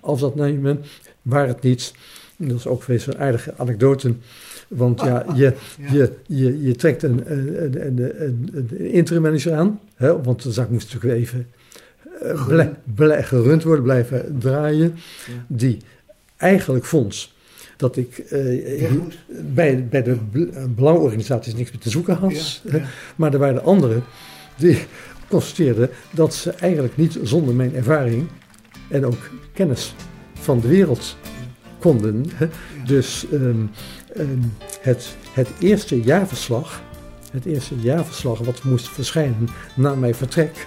[0.00, 0.80] Als dat nemen,
[1.22, 1.92] waar het niet.
[2.36, 4.14] Dat is ook weer zo'n aardige anekdote.
[4.68, 5.52] Want ja, je,
[5.90, 9.80] je, je, je trekt een, een, een, een, een, een interim manager aan.
[9.94, 11.46] Hè, want de zaak moest natuurlijk even
[12.20, 14.94] eh, blij- blij- gerund worden, blijven draaien.
[15.46, 15.78] Die
[16.40, 17.30] eigenlijk vond
[17.76, 19.18] dat ik eh, moest.
[19.54, 22.60] bij, bij de eh, belangenorganisaties niks meer te zoeken had.
[22.64, 22.84] Ja, ja.
[23.16, 24.04] Maar er waren anderen
[24.56, 24.78] die
[25.28, 28.28] constateerden dat ze eigenlijk niet zonder mijn ervaring
[28.88, 29.94] en ook kennis
[30.34, 31.16] van de wereld
[31.78, 32.24] konden.
[32.86, 33.56] Dus ehm,
[34.14, 34.38] ehm,
[34.80, 36.82] het, het eerste jaarverslag,
[37.30, 40.66] het eerste jaarverslag wat moest verschijnen na mijn vertrek,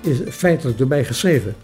[0.00, 1.54] is feitelijk door mij geschreven.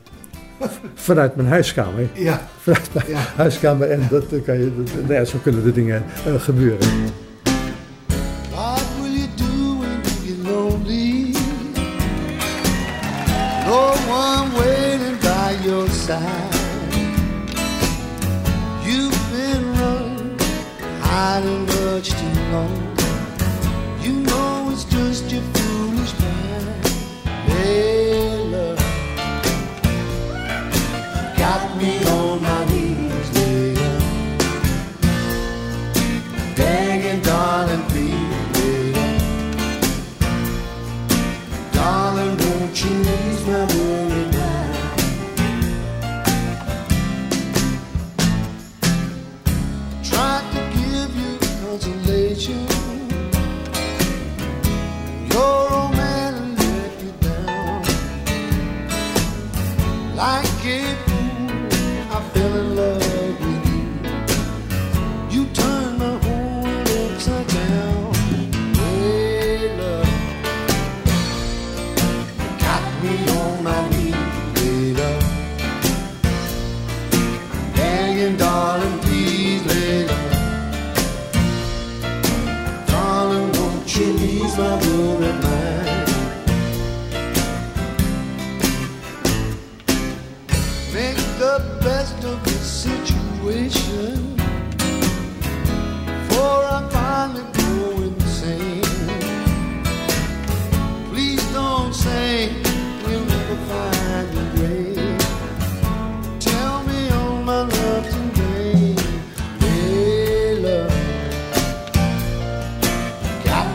[0.95, 2.09] Vanuit mijn huiskamer.
[2.13, 2.41] Ja.
[2.61, 3.19] Vanuit mijn Ja.
[3.37, 6.89] huiskamer en dat kan je, nou ja, zo kunnen de dingen eh, gebeuren.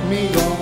[0.10, 0.55] meu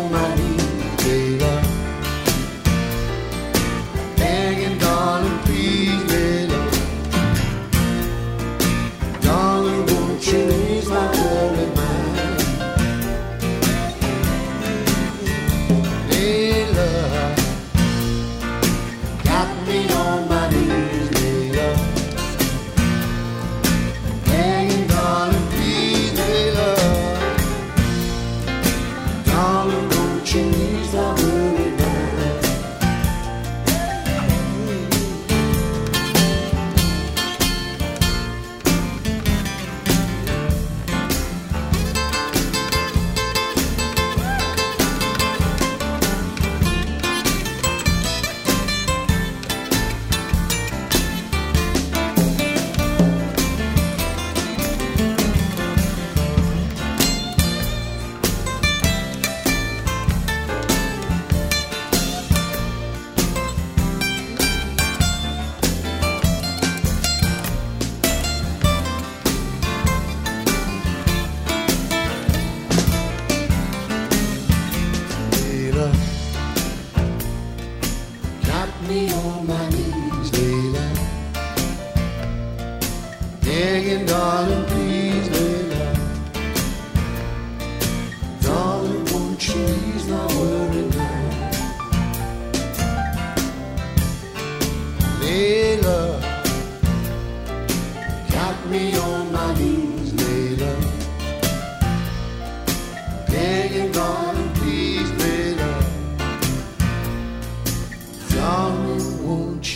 [109.63, 109.69] In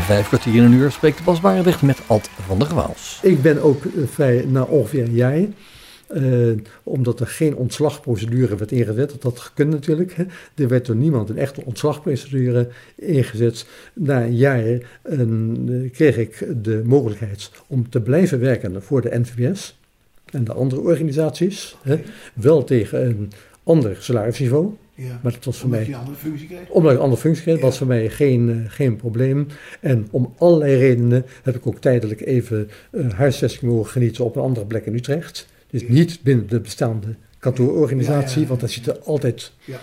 [0.00, 3.20] vijf kwartier in een uur spreekt Bas Barendrecht met Ad van der Waals.
[3.22, 5.40] Ik ben ook eh, vrij, na ongeveer een eh, jaar...
[6.82, 10.12] Omdat er geen ontslagprocedure werd ingezet, dat had gekund natuurlijk.
[10.12, 10.24] Hè.
[10.54, 13.66] Er werd door niemand een echte ontslagprocedure ingezet.
[13.92, 14.78] Na een jaar
[15.92, 19.78] kreeg ik de mogelijkheid om te blijven werken voor de NVS
[20.32, 21.76] en de andere organisaties.
[21.82, 22.00] Hè.
[22.34, 24.70] Wel tegen een ander salarisniveau.
[24.94, 25.20] Ja.
[25.22, 26.68] Maar dat was voor Omdat mij je een andere functie kreeg?
[26.68, 27.62] omdat ik een andere functie kreeg, Ja.
[27.62, 29.46] was voor mij geen, eh, geen probleem.
[29.80, 34.42] En om allerlei redenen heb ik ook tijdelijk even uh, huisvesting mogen genieten op een
[34.42, 35.46] andere plek in Utrecht.
[35.70, 35.86] Dus Ja.
[35.92, 39.78] niet binnen de bestaande kantoororganisatie, want daar zitten altijd Ja.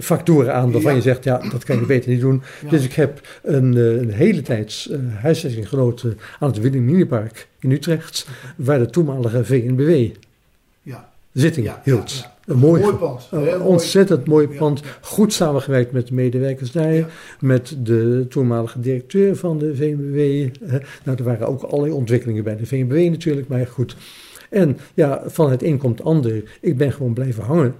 [0.00, 0.96] Factoren aan waarvan Ja.
[0.96, 2.42] je zegt, ja, dat kan je beter niet doen.
[2.62, 2.68] Ja.
[2.70, 7.70] Dus ik heb een, eh, een hele tijd eh, huisvesting genoten aan het Wilhelminapark in
[7.70, 8.26] Utrecht,
[8.56, 10.14] waar de toenmalige VNBW
[10.82, 11.08] Ja.
[11.32, 12.24] zitting Ja, hield.
[12.46, 13.28] Een mooi, Mooi pand.
[13.30, 14.82] een ontzettend mooi pand.
[15.00, 16.92] Goed samengewerkt met de medewerkers daar.
[16.94, 17.06] Ja.
[17.40, 20.48] Met de toenmalige directeur van de VNBW.
[21.04, 23.96] Nou, er waren ook allerlei ontwikkelingen bij de VNBW natuurlijk, maar goed.
[24.50, 26.42] En ja, van het een komt het ander.
[26.60, 27.74] Ik ben gewoon blijven hangen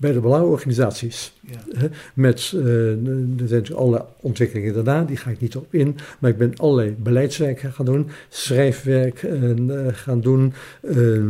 [0.00, 1.32] bij de belangenorganisaties.
[1.40, 1.88] Ja.
[2.14, 5.96] Met, eh, er zijn natuurlijk alle ontwikkelingen daarna, die ga ik niet op in.
[6.18, 9.50] Maar ik ben allerlei beleidswerk gaan doen, schrijfwerk eh,
[9.92, 11.22] gaan doen, eh, eh,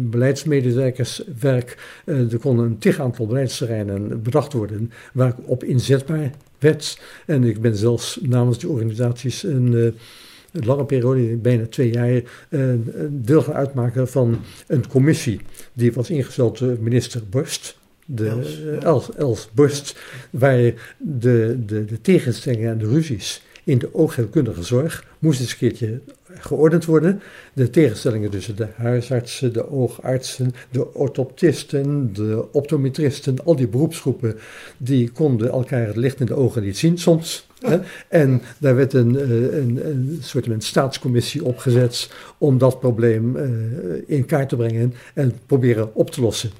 [0.00, 1.78] beleidsmedewerkerswerk.
[2.04, 7.00] Er konden een tig aantal beleidsterreinen bedacht worden waar ik op inzetbaar werd.
[7.26, 9.94] En ik ben zelfs namens die organisaties een...
[10.54, 12.60] een lange periode, bijna twee jaar, eh,
[13.10, 15.40] deel gaan uitmaken van een commissie.
[15.72, 17.78] Die was ingesteld door minister Borst.
[18.06, 18.70] De, Els, ja.
[18.70, 19.98] eh, Els, Els Borst,
[20.30, 20.56] waar
[20.98, 26.00] de, de, de tegenstellingen en de ruzies in de oogheelkundige zorg moest eens een keertje
[26.38, 27.20] geordend worden.
[27.52, 34.36] De tegenstellingen tussen de huisartsen, de oogartsen, de orthoptisten, de optometristen, al die beroepsgroepen,
[34.76, 37.46] die konden elkaar het licht in de ogen niet zien soms.
[38.08, 43.48] En daar werd een, eh, een, een soort van staatscommissie opgezet om dat probleem eh,
[44.06, 46.50] in kaart te brengen en proberen op te lossen.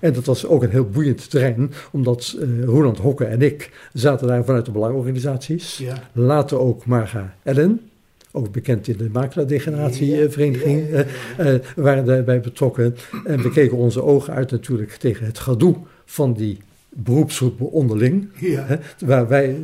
[0.00, 4.26] En dat was ook een heel boeiend terrein, omdat eh Roland Hokke en ik zaten
[4.26, 5.78] daar vanuit de belangenorganisaties.
[5.78, 6.02] Ja.
[6.12, 7.80] Later ook Marga Ellen,
[8.32, 12.96] ook bekend in de makelaardegeneratievereniging, Ja, ja, eh, waren daarbij betrokken.
[13.24, 16.58] En we keken onze ogen uit natuurlijk tegen het gedoe van die
[16.88, 18.28] beroepsgroepen onderling.
[18.38, 18.64] Ja.
[18.66, 18.76] Hè,
[19.06, 19.56] waar wij,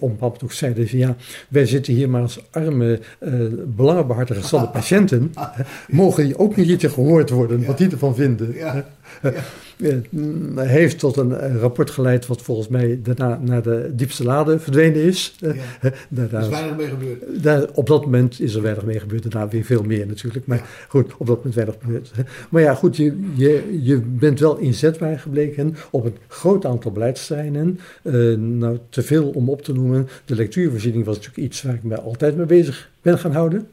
[0.20, 1.16] moment ook zeiden van ja,
[1.48, 3.30] wij zitten hier maar als arme eh
[3.66, 5.32] belangenbehartigers van de patiënten.
[5.56, 8.54] hè, mogen die ook niet ietsje gehoord worden, wat die ervan vinden.
[8.54, 8.86] Ja.
[9.22, 14.24] Eh, mm, heeft tot een eh, rapport geleid wat volgens mij daarna naar de diepste
[14.24, 15.34] lade verdwenen is.
[15.40, 15.90] Eh, Ja.
[16.32, 17.42] Er is weinig mee gebeurd.
[17.42, 19.30] daar, op dat moment is er weinig mee gebeurd.
[19.32, 20.46] Daarna weer veel meer natuurlijk.
[20.46, 20.64] Maar Ja.
[20.88, 22.12] goed, op dat moment weinig gebeurd.
[22.50, 27.78] Maar ja, goed, je, je, je bent wel inzetbaar gebleken op een groot aantal beleidsterreinen.
[28.02, 30.08] Eh, nou, te veel om op te noemen.
[30.24, 33.66] De lectuurvoorziening was natuurlijk iets waar ik me altijd mee bezig ben gaan houden.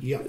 [0.00, 0.20] Ja.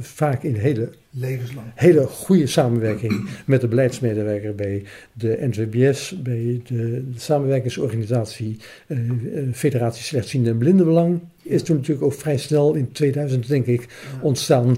[0.00, 1.66] Vaak in hele Levenslang.
[1.74, 8.56] hele goede samenwerking met de beleidsmedewerker bij de NVBS, bij de samenwerkingsorganisatie
[8.86, 9.08] eh, eh,
[9.52, 11.20] Federatie Slechtziende en Blindenbelang.
[11.42, 13.86] Is toen natuurlijk ook vrij snel in 2000, denk ik,
[14.20, 14.76] ontstaan.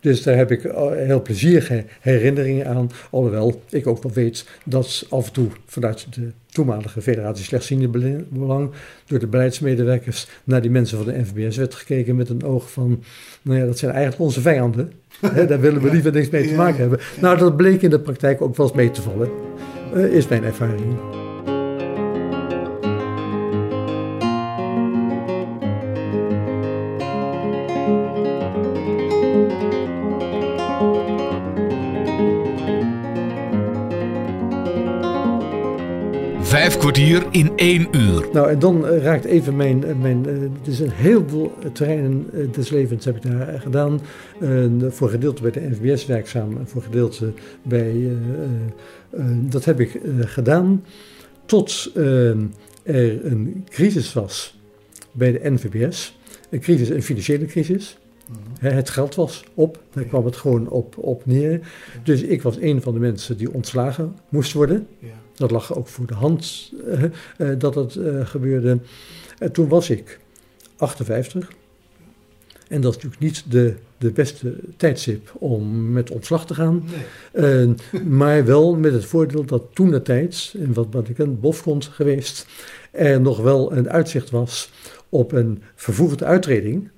[0.00, 2.90] Dus daar heb ik eh, heel plezierige herinneringen aan.
[3.10, 7.88] Alhoewel ik ook wel weet dat af en toe vanuit de toenmalige Federatie Slechtziende
[8.28, 8.70] Belang
[9.06, 13.02] door de beleidsmedewerkers naar die mensen van de NVBS werd gekeken met een oog van,
[13.42, 14.92] nou ja, dat zijn eigenlijk onze vijanden.
[15.48, 17.00] Daar willen we liever niks mee te maken hebben.
[17.20, 19.30] Nou, dat bleek in de praktijk ook wel eens mee te vallen.
[19.94, 21.17] Eh, is mijn ervaring.
[36.92, 38.28] Kwartier in één uur.
[38.32, 39.84] Nou, en dan eh, raakt even mijn.
[39.84, 44.00] eh, mijn eh, het is een heleboel terreinen des levens heb ik daar gedaan.
[44.88, 47.32] Voor gedeelte bij de NVBS werkzaam, en voor gedeelte
[47.62, 47.90] bij.
[47.90, 48.10] eh, eh,
[49.10, 50.84] eh, dat heb ik eh, gedaan
[51.46, 54.58] tot er een crisis was
[55.12, 56.18] bij de NVBS.
[56.50, 57.98] Een crisis, een financiële crisis.
[58.58, 61.60] Hè, Het geld was op, daar kwam het gewoon op, op neer.
[62.02, 64.86] Dus ik was een van de mensen die ontslagen moest worden.
[64.98, 65.08] Ja.
[65.38, 67.04] Dat lag ook voor de hand eh,
[67.36, 68.78] eh, dat het eh, gebeurde.
[69.38, 70.18] En toen was ik
[70.76, 71.48] 58.
[72.68, 76.84] En dat is natuurlijk niet de, de beste tijdstip om met ontslag te gaan.
[77.32, 77.74] Nee.
[78.04, 81.84] Maar wel met het voordeel dat toen de tijd, en wat ben ik een bofgrond
[81.84, 82.46] geweest,
[82.90, 84.70] er nog wel een uitzicht was
[85.08, 86.88] op een vervoegde uittreding.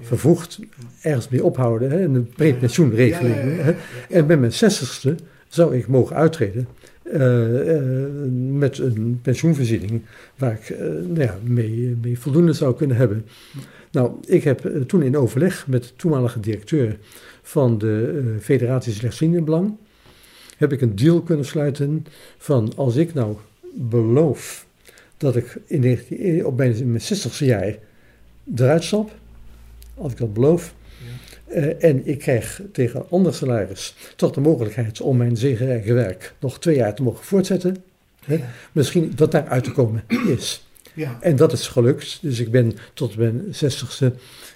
[0.00, 0.58] Vervoegd
[1.02, 3.56] ergens mee ophouden, hè, een prepensioenregeling.
[3.56, 3.74] Ja.
[4.08, 5.14] En bij mijn zestigste
[5.48, 6.68] zou ik mogen uittreden
[7.02, 7.82] eh, eh,
[8.52, 10.02] met een pensioenvoorziening
[10.36, 13.26] waar ik eh, nou ja, mee, mee voldoende zou kunnen hebben.
[13.90, 16.98] Nou, ik heb toen in overleg met de toenmalige directeur
[17.42, 19.76] van de Federatie Slechtziendenbelang,
[20.56, 22.06] heb ik een deal kunnen sluiten
[22.38, 23.36] van als ik nou
[23.74, 24.66] beloof
[25.16, 27.78] dat ik in 19, op mijn, in mijn 60ste jaar
[28.54, 29.10] eruit stap,
[29.94, 30.74] als ik dat beloof,
[31.52, 36.34] eh, en ik krijg tegen een ander salaris toch de mogelijkheid om mijn zegenrijke werk
[36.38, 37.76] nog twee jaar te mogen voortzetten.
[38.24, 38.40] Hè, Ja.
[38.72, 40.04] Misschien dat daar uit te komen
[40.36, 40.66] is.
[40.94, 42.18] Ja, En dat is gelukt.
[42.22, 44.12] Dus ik ben tot mijn zestigste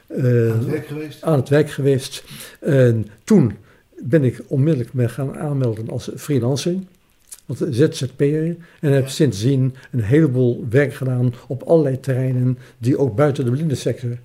[0.06, 1.22] eh, aan het werk geweest.
[1.22, 2.24] aan het werk geweest.
[2.60, 3.56] En toen
[4.02, 6.74] ben ik onmiddellijk me gaan aanmelden als freelancer.
[7.46, 8.56] Als ZZP'er.
[8.80, 14.18] En heb sindsdien een heleboel werk gedaan op allerlei terreinen die ook buiten de blindensector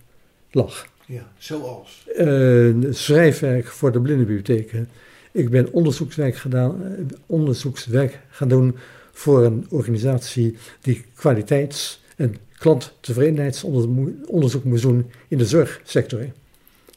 [0.52, 0.88] lag.
[1.12, 2.08] Ja, zoals.
[2.16, 4.90] Eh, schrijfwerk voor de blindenbibliotheken.
[5.32, 6.92] Ik ben onderzoekswerk, gedaan, eh,
[7.26, 8.76] onderzoekswerk gaan doen
[9.12, 16.26] voor een organisatie die kwaliteits- en klanttevredenheidsonderzoek moest doen in de zorgsector.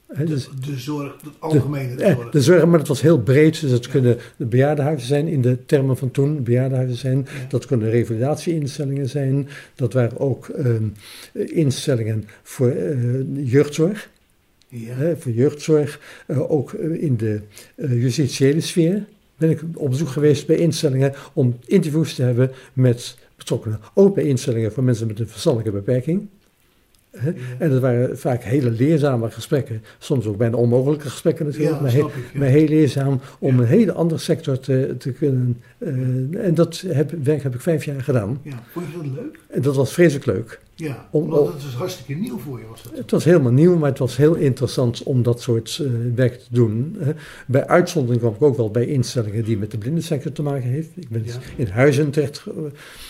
[0.07, 2.31] Dus De, de zorg, de algemene eh, zorg.
[2.31, 3.61] de zorg, maar dat was heel breed.
[3.61, 6.43] Dus dat kunnen de bejaardenhuizen zijn in de termen van toen.
[6.43, 7.19] Bejaardenhuizen zijn.
[7.19, 7.47] Ja.
[7.49, 9.49] Dat kunnen revalidatieinstellingen zijn.
[9.75, 10.85] Dat waren ook ehm,
[11.33, 12.97] instellingen voor eh,
[13.35, 14.11] jeugdzorg.
[14.69, 16.01] Ja, voor jeugdzorg.
[16.27, 17.41] Eh, ook in de
[17.77, 19.05] justitiële sfeer
[19.37, 23.81] ben ik op bezoek geweest bij instellingen om interviews te hebben met betrokkenen.
[23.95, 26.27] Ook bij instellingen voor mensen met een verstandelijke beperking.
[27.17, 27.29] Hè.
[27.29, 27.35] Ja.
[27.59, 29.83] En dat waren vaak hele leerzame gesprekken.
[29.99, 31.75] Soms ook bijna onmogelijke gesprekken natuurlijk.
[31.75, 32.39] Ja, maar, heel, ik, ja.
[32.39, 35.63] maar heel leerzaam om een hele andere sector te, te kunnen.
[35.79, 35.89] eh,
[36.47, 38.41] en dat heb, werk heb ik vijf jaar gedaan.
[38.43, 38.63] ja.
[38.73, 39.39] Vond je dat leuk?
[39.49, 40.61] En dat was vreselijk leuk.
[40.77, 42.93] Ja, Om- omdat het was hartstikke nieuw voor je was dat.
[42.97, 46.47] Het was helemaal nieuw, maar het was heel interessant om dat soort eh, werk te
[46.51, 46.97] doen.
[47.47, 50.89] bij uitzondering kwam ik ook wel bij instellingen die met de blindensector te maken heeft.
[50.95, 51.33] Ik ben Ja.
[51.57, 52.55] in Huizen terecht, eh,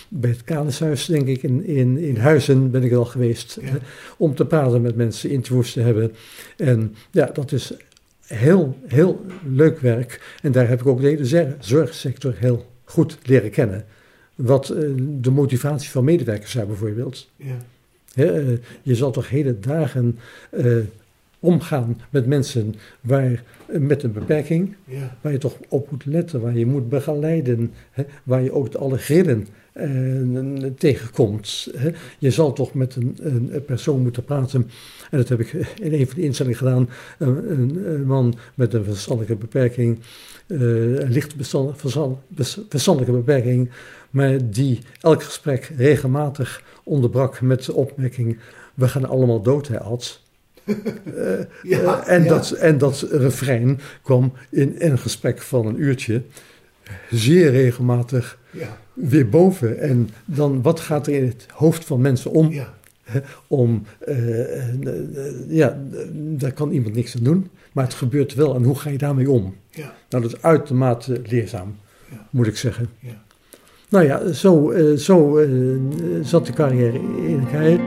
[0.08, 3.58] bij het Kanishuis denk ik, in, in, in Huizen ben ik al geweest.
[3.62, 3.68] Ja.
[4.16, 6.12] om te praten met mensen, interviews te hebben.
[6.56, 7.72] En ja, dat is
[8.26, 10.36] heel, heel leuk werk.
[10.42, 13.84] En daar heb ik ook de hele zorgsector heel goed leren kennen.
[14.34, 14.88] Wat eh,
[15.20, 17.28] de motivatie van medewerkers zijn bijvoorbeeld.
[17.36, 17.56] Ja,
[18.14, 20.18] eh, je zal toch hele dagen
[20.50, 20.76] eh,
[21.44, 26.56] omgaan met mensen waar, met een beperking, ja, waar je toch op moet letten, waar
[26.56, 29.86] je moet begeleiden, hè, waar je ook alle grillen eh,
[30.78, 31.68] tegenkomt.
[31.76, 31.90] Hè.
[32.18, 34.70] Je zal toch met een, een persoon moeten praten,
[35.10, 36.88] en dat heb ik in een van de instellingen gedaan,
[37.18, 39.98] een, een, een man met een verstandelijke beperking,
[40.46, 41.34] eh, een licht
[42.68, 43.70] verstandelijke beperking,
[44.10, 48.38] maar die elk gesprek regelmatig onderbrak met de opmerking:
[48.74, 50.22] We gaan allemaal dood, hè, Ad.
[50.64, 50.72] Eh,
[51.62, 52.28] Ja, eh, en, ja.
[52.28, 56.22] Dat, en dat refrein kwam in een gesprek van een uurtje
[57.10, 59.78] zeer regelmatig ja, weer boven.
[59.78, 62.52] En dan, wat gaat er in het hoofd van mensen om?
[62.52, 62.72] ja,
[63.46, 65.78] om eh, ja,
[66.12, 68.54] daar kan iemand niks aan doen, maar het gebeurt wel.
[68.54, 69.54] En hoe ga je daarmee om?
[69.70, 71.76] ja, Nou, dat is uitermate leerzaam,
[72.10, 72.26] Ja.
[72.30, 72.88] moet ik zeggen.
[72.98, 73.22] ja.
[73.88, 75.40] Nou ja, zo, zo
[76.22, 77.78] zat de carrière in elkaar.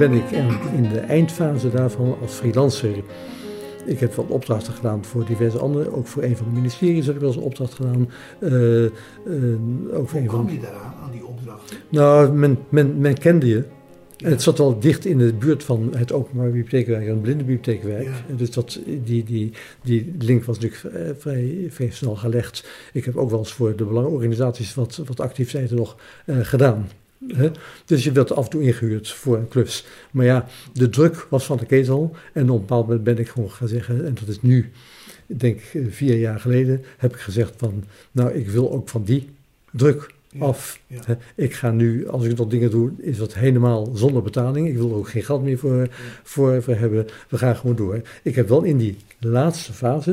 [0.00, 0.30] Ben ik
[0.76, 3.02] in de eindfase daarvan als freelancer.
[3.84, 5.92] Ik heb wat opdrachten gedaan voor diverse anderen.
[5.92, 8.10] Ook voor een van de ministeries heb ik wel eens een opdracht gedaan.
[8.38, 8.92] Eh, eh,
[9.90, 11.76] ook Hoe een van kwam je daaraan, aan die opdrachten?
[11.88, 13.64] nou, men, men, men kende je.
[14.16, 18.04] En het zat wel dicht in de buurt van het openbaar bibliotheekwerk en het blindenbibliotheekwerk.
[18.04, 18.34] Ja.
[18.36, 22.68] Dus dat, die, die, die link was natuurlijk eh, vrij, vrij snel gelegd.
[22.92, 25.96] Ik heb ook wel eens voor de belangenorganisaties wat, wat activiteiten nog
[26.26, 26.88] gedaan.
[27.26, 27.50] Hè?
[27.84, 29.86] Dus je werd af en toe ingehuurd voor een klus.
[30.10, 32.16] Maar ja, de druk was van de ketel.
[32.32, 34.70] En op een bepaald moment ben ik gewoon gaan zeggen, en dat is nu,
[35.26, 39.04] ik denk eh, vier jaar geleden, heb ik gezegd van, nou ik wil ook van
[39.04, 39.28] die
[39.72, 40.80] druk Ja, af.
[40.86, 41.18] ja.
[41.34, 44.68] Ik ga nu, als ik dat dingen doe, is dat helemaal zonder betaling.
[44.68, 45.88] Ik wil er ook geen geld meer voor,
[46.22, 47.06] voor, voor hebben.
[47.28, 48.00] We gaan gewoon door.
[48.22, 50.10] Ik heb wel in die laatste fase,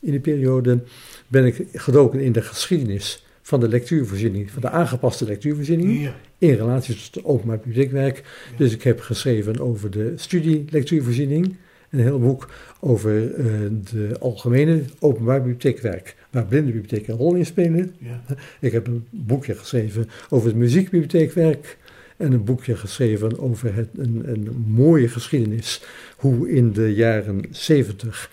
[0.00, 0.78] in die periode,
[1.26, 6.54] ben ik gedoken in de geschiedenis van de lectuurvoorziening, van de aangepaste lectuurvoorziening, Ja, in
[6.54, 8.22] relatie tot het openbaar bibliotheekwerk.
[8.56, 11.56] Dus ik heb geschreven over de studie lectuurvoorziening,
[11.90, 12.48] een heel boek
[12.80, 13.44] over eh,
[13.92, 17.94] de algemene openbaar bibliotheekwerk, waar blinde bibliotheken een rol in spelen.
[17.98, 18.22] ja,
[18.60, 21.78] Ik heb een boekje geschreven over het muziekbibliotheekwerk.
[22.16, 25.82] En een boekje geschreven over het, een, een mooie geschiedenis.
[26.16, 28.30] Hoe in de jaren 70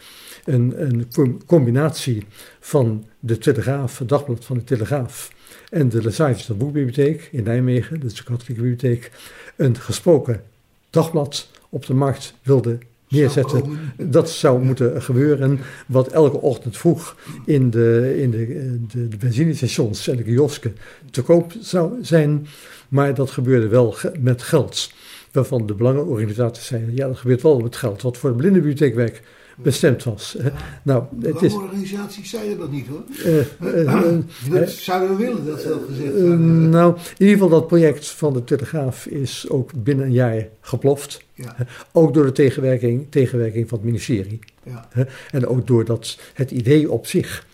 [0.48, 2.26] een, een com- combinatie
[2.60, 5.32] van de Telegraaf, het dagblad van de Telegraaf
[5.70, 9.12] en de Lesavische Boekbibliotheek in Nijmegen, dat is de katholieke bibliotheek,
[9.56, 10.42] een gesproken
[10.90, 12.78] dagblad op de markt wilde
[13.10, 13.78] neerzetten.
[13.98, 20.08] Dat zou moeten gebeuren, wat elke ochtend vroeg in de, in de, de, de benzinestations
[20.08, 20.78] en de kiosken
[21.12, 22.48] te koop zou zijn.
[22.90, 24.92] Maar dat gebeurde wel met geld.
[25.32, 29.22] Waarvan de belangenorganisaties zeiden, ja dat gebeurt wel met geld, wat voor de blindenbibliotheekwerk
[29.62, 30.38] bestemd was.
[30.84, 31.54] Nou, het is...
[31.54, 33.04] organisaties zeiden dat niet hoor.
[33.26, 34.20] eh, eh, eh,
[34.52, 36.70] Dat zouden we willen dat ze dat gezegd hadden.
[36.70, 41.22] nou, in ieder geval dat project van de Telegraaf is ook binnen een jaar geploft.
[41.34, 41.56] Ja,
[41.92, 44.40] Ook door de tegenwerking, tegenwerking van het ministerie.
[44.64, 44.88] ja.
[45.32, 47.46] En ook doordat het idee op zich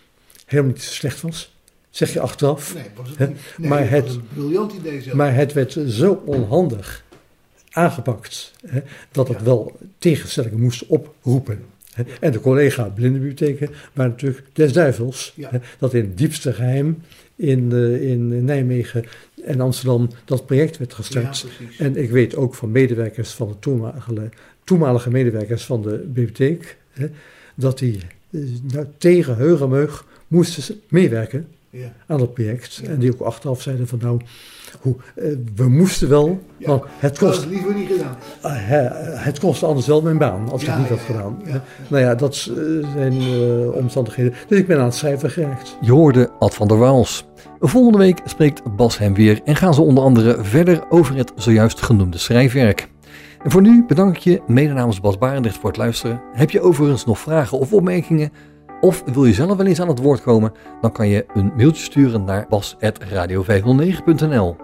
[0.46, 1.56] helemaal niet zo slecht was,
[1.90, 2.74] zeg je achteraf.
[2.74, 3.38] Nee, was het niet.
[3.58, 5.16] Nee, Maar het- was een briljant idee zelf.
[5.16, 7.04] Maar het werd zo onhandig
[7.72, 8.80] aangepakt hè,
[9.12, 9.44] dat het Ja.
[9.44, 11.64] wel tegenstellingen moest oproepen.
[12.20, 15.34] En de collega blindenbibliotheken waren natuurlijk des duivels.
[15.36, 15.50] Ja.
[15.80, 17.02] Dat in het diepste geheim
[17.36, 19.06] in, eh, in Nijmegen
[19.46, 21.46] en Amsterdam dat project werd gestart.
[21.78, 24.30] En ik weet ook van medewerkers van de toenmalige,
[24.64, 27.08] toenmalige medewerkers van de bibliotheek, hè,
[27.56, 28.00] dat die
[28.32, 28.42] eh,
[28.74, 31.94] nou, tegen heugenmeug moesten meewerken ja.
[32.08, 32.82] aan het project.
[32.86, 34.22] En die ook achteraf zeiden van nou,
[34.82, 35.24] hoe, eh,
[35.56, 36.68] we moesten wel, Ja.
[36.68, 38.16] want het Dat had kost, ik liever niet gedaan.
[38.58, 38.78] hè,
[39.20, 41.42] het kostte anders wel mijn baan als ik het niet had gedaan.
[41.46, 41.64] ja, ja.
[41.88, 44.34] Nou ja, dat eh, zijn eh, omstandigheden.
[44.48, 45.78] Dus ik ben aan het schrijven geraakt.
[45.82, 47.26] Je hoorde Ad van der Waals.
[47.60, 51.82] Volgende week spreekt Bas hem weer en gaan ze onder andere verder over het zojuist
[51.82, 52.92] genoemde schrijfwerk.
[53.44, 56.22] En voor nu bedank ik je mede namens Bas Barendrecht voor het luisteren.
[56.34, 58.32] Heb je overigens nog vragen of opmerkingen?
[58.84, 60.52] Of wil je zelf wel eens aan het woord komen?
[60.82, 64.56] Dan kan je een mailtje sturen naar bas.radio509.nl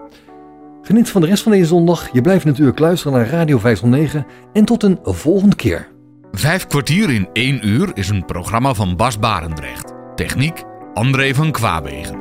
[0.82, 2.12] Geniet van de rest van deze zondag.
[2.12, 4.26] Je blijft natuurlijk luisteren naar Radio 509.
[4.52, 5.88] En tot een volgende keer.
[6.32, 9.92] Vijf kwartier in één uur is een programma van Bas Barendrecht.
[10.14, 10.64] Techniek
[10.94, 12.19] André van Kwaabegen.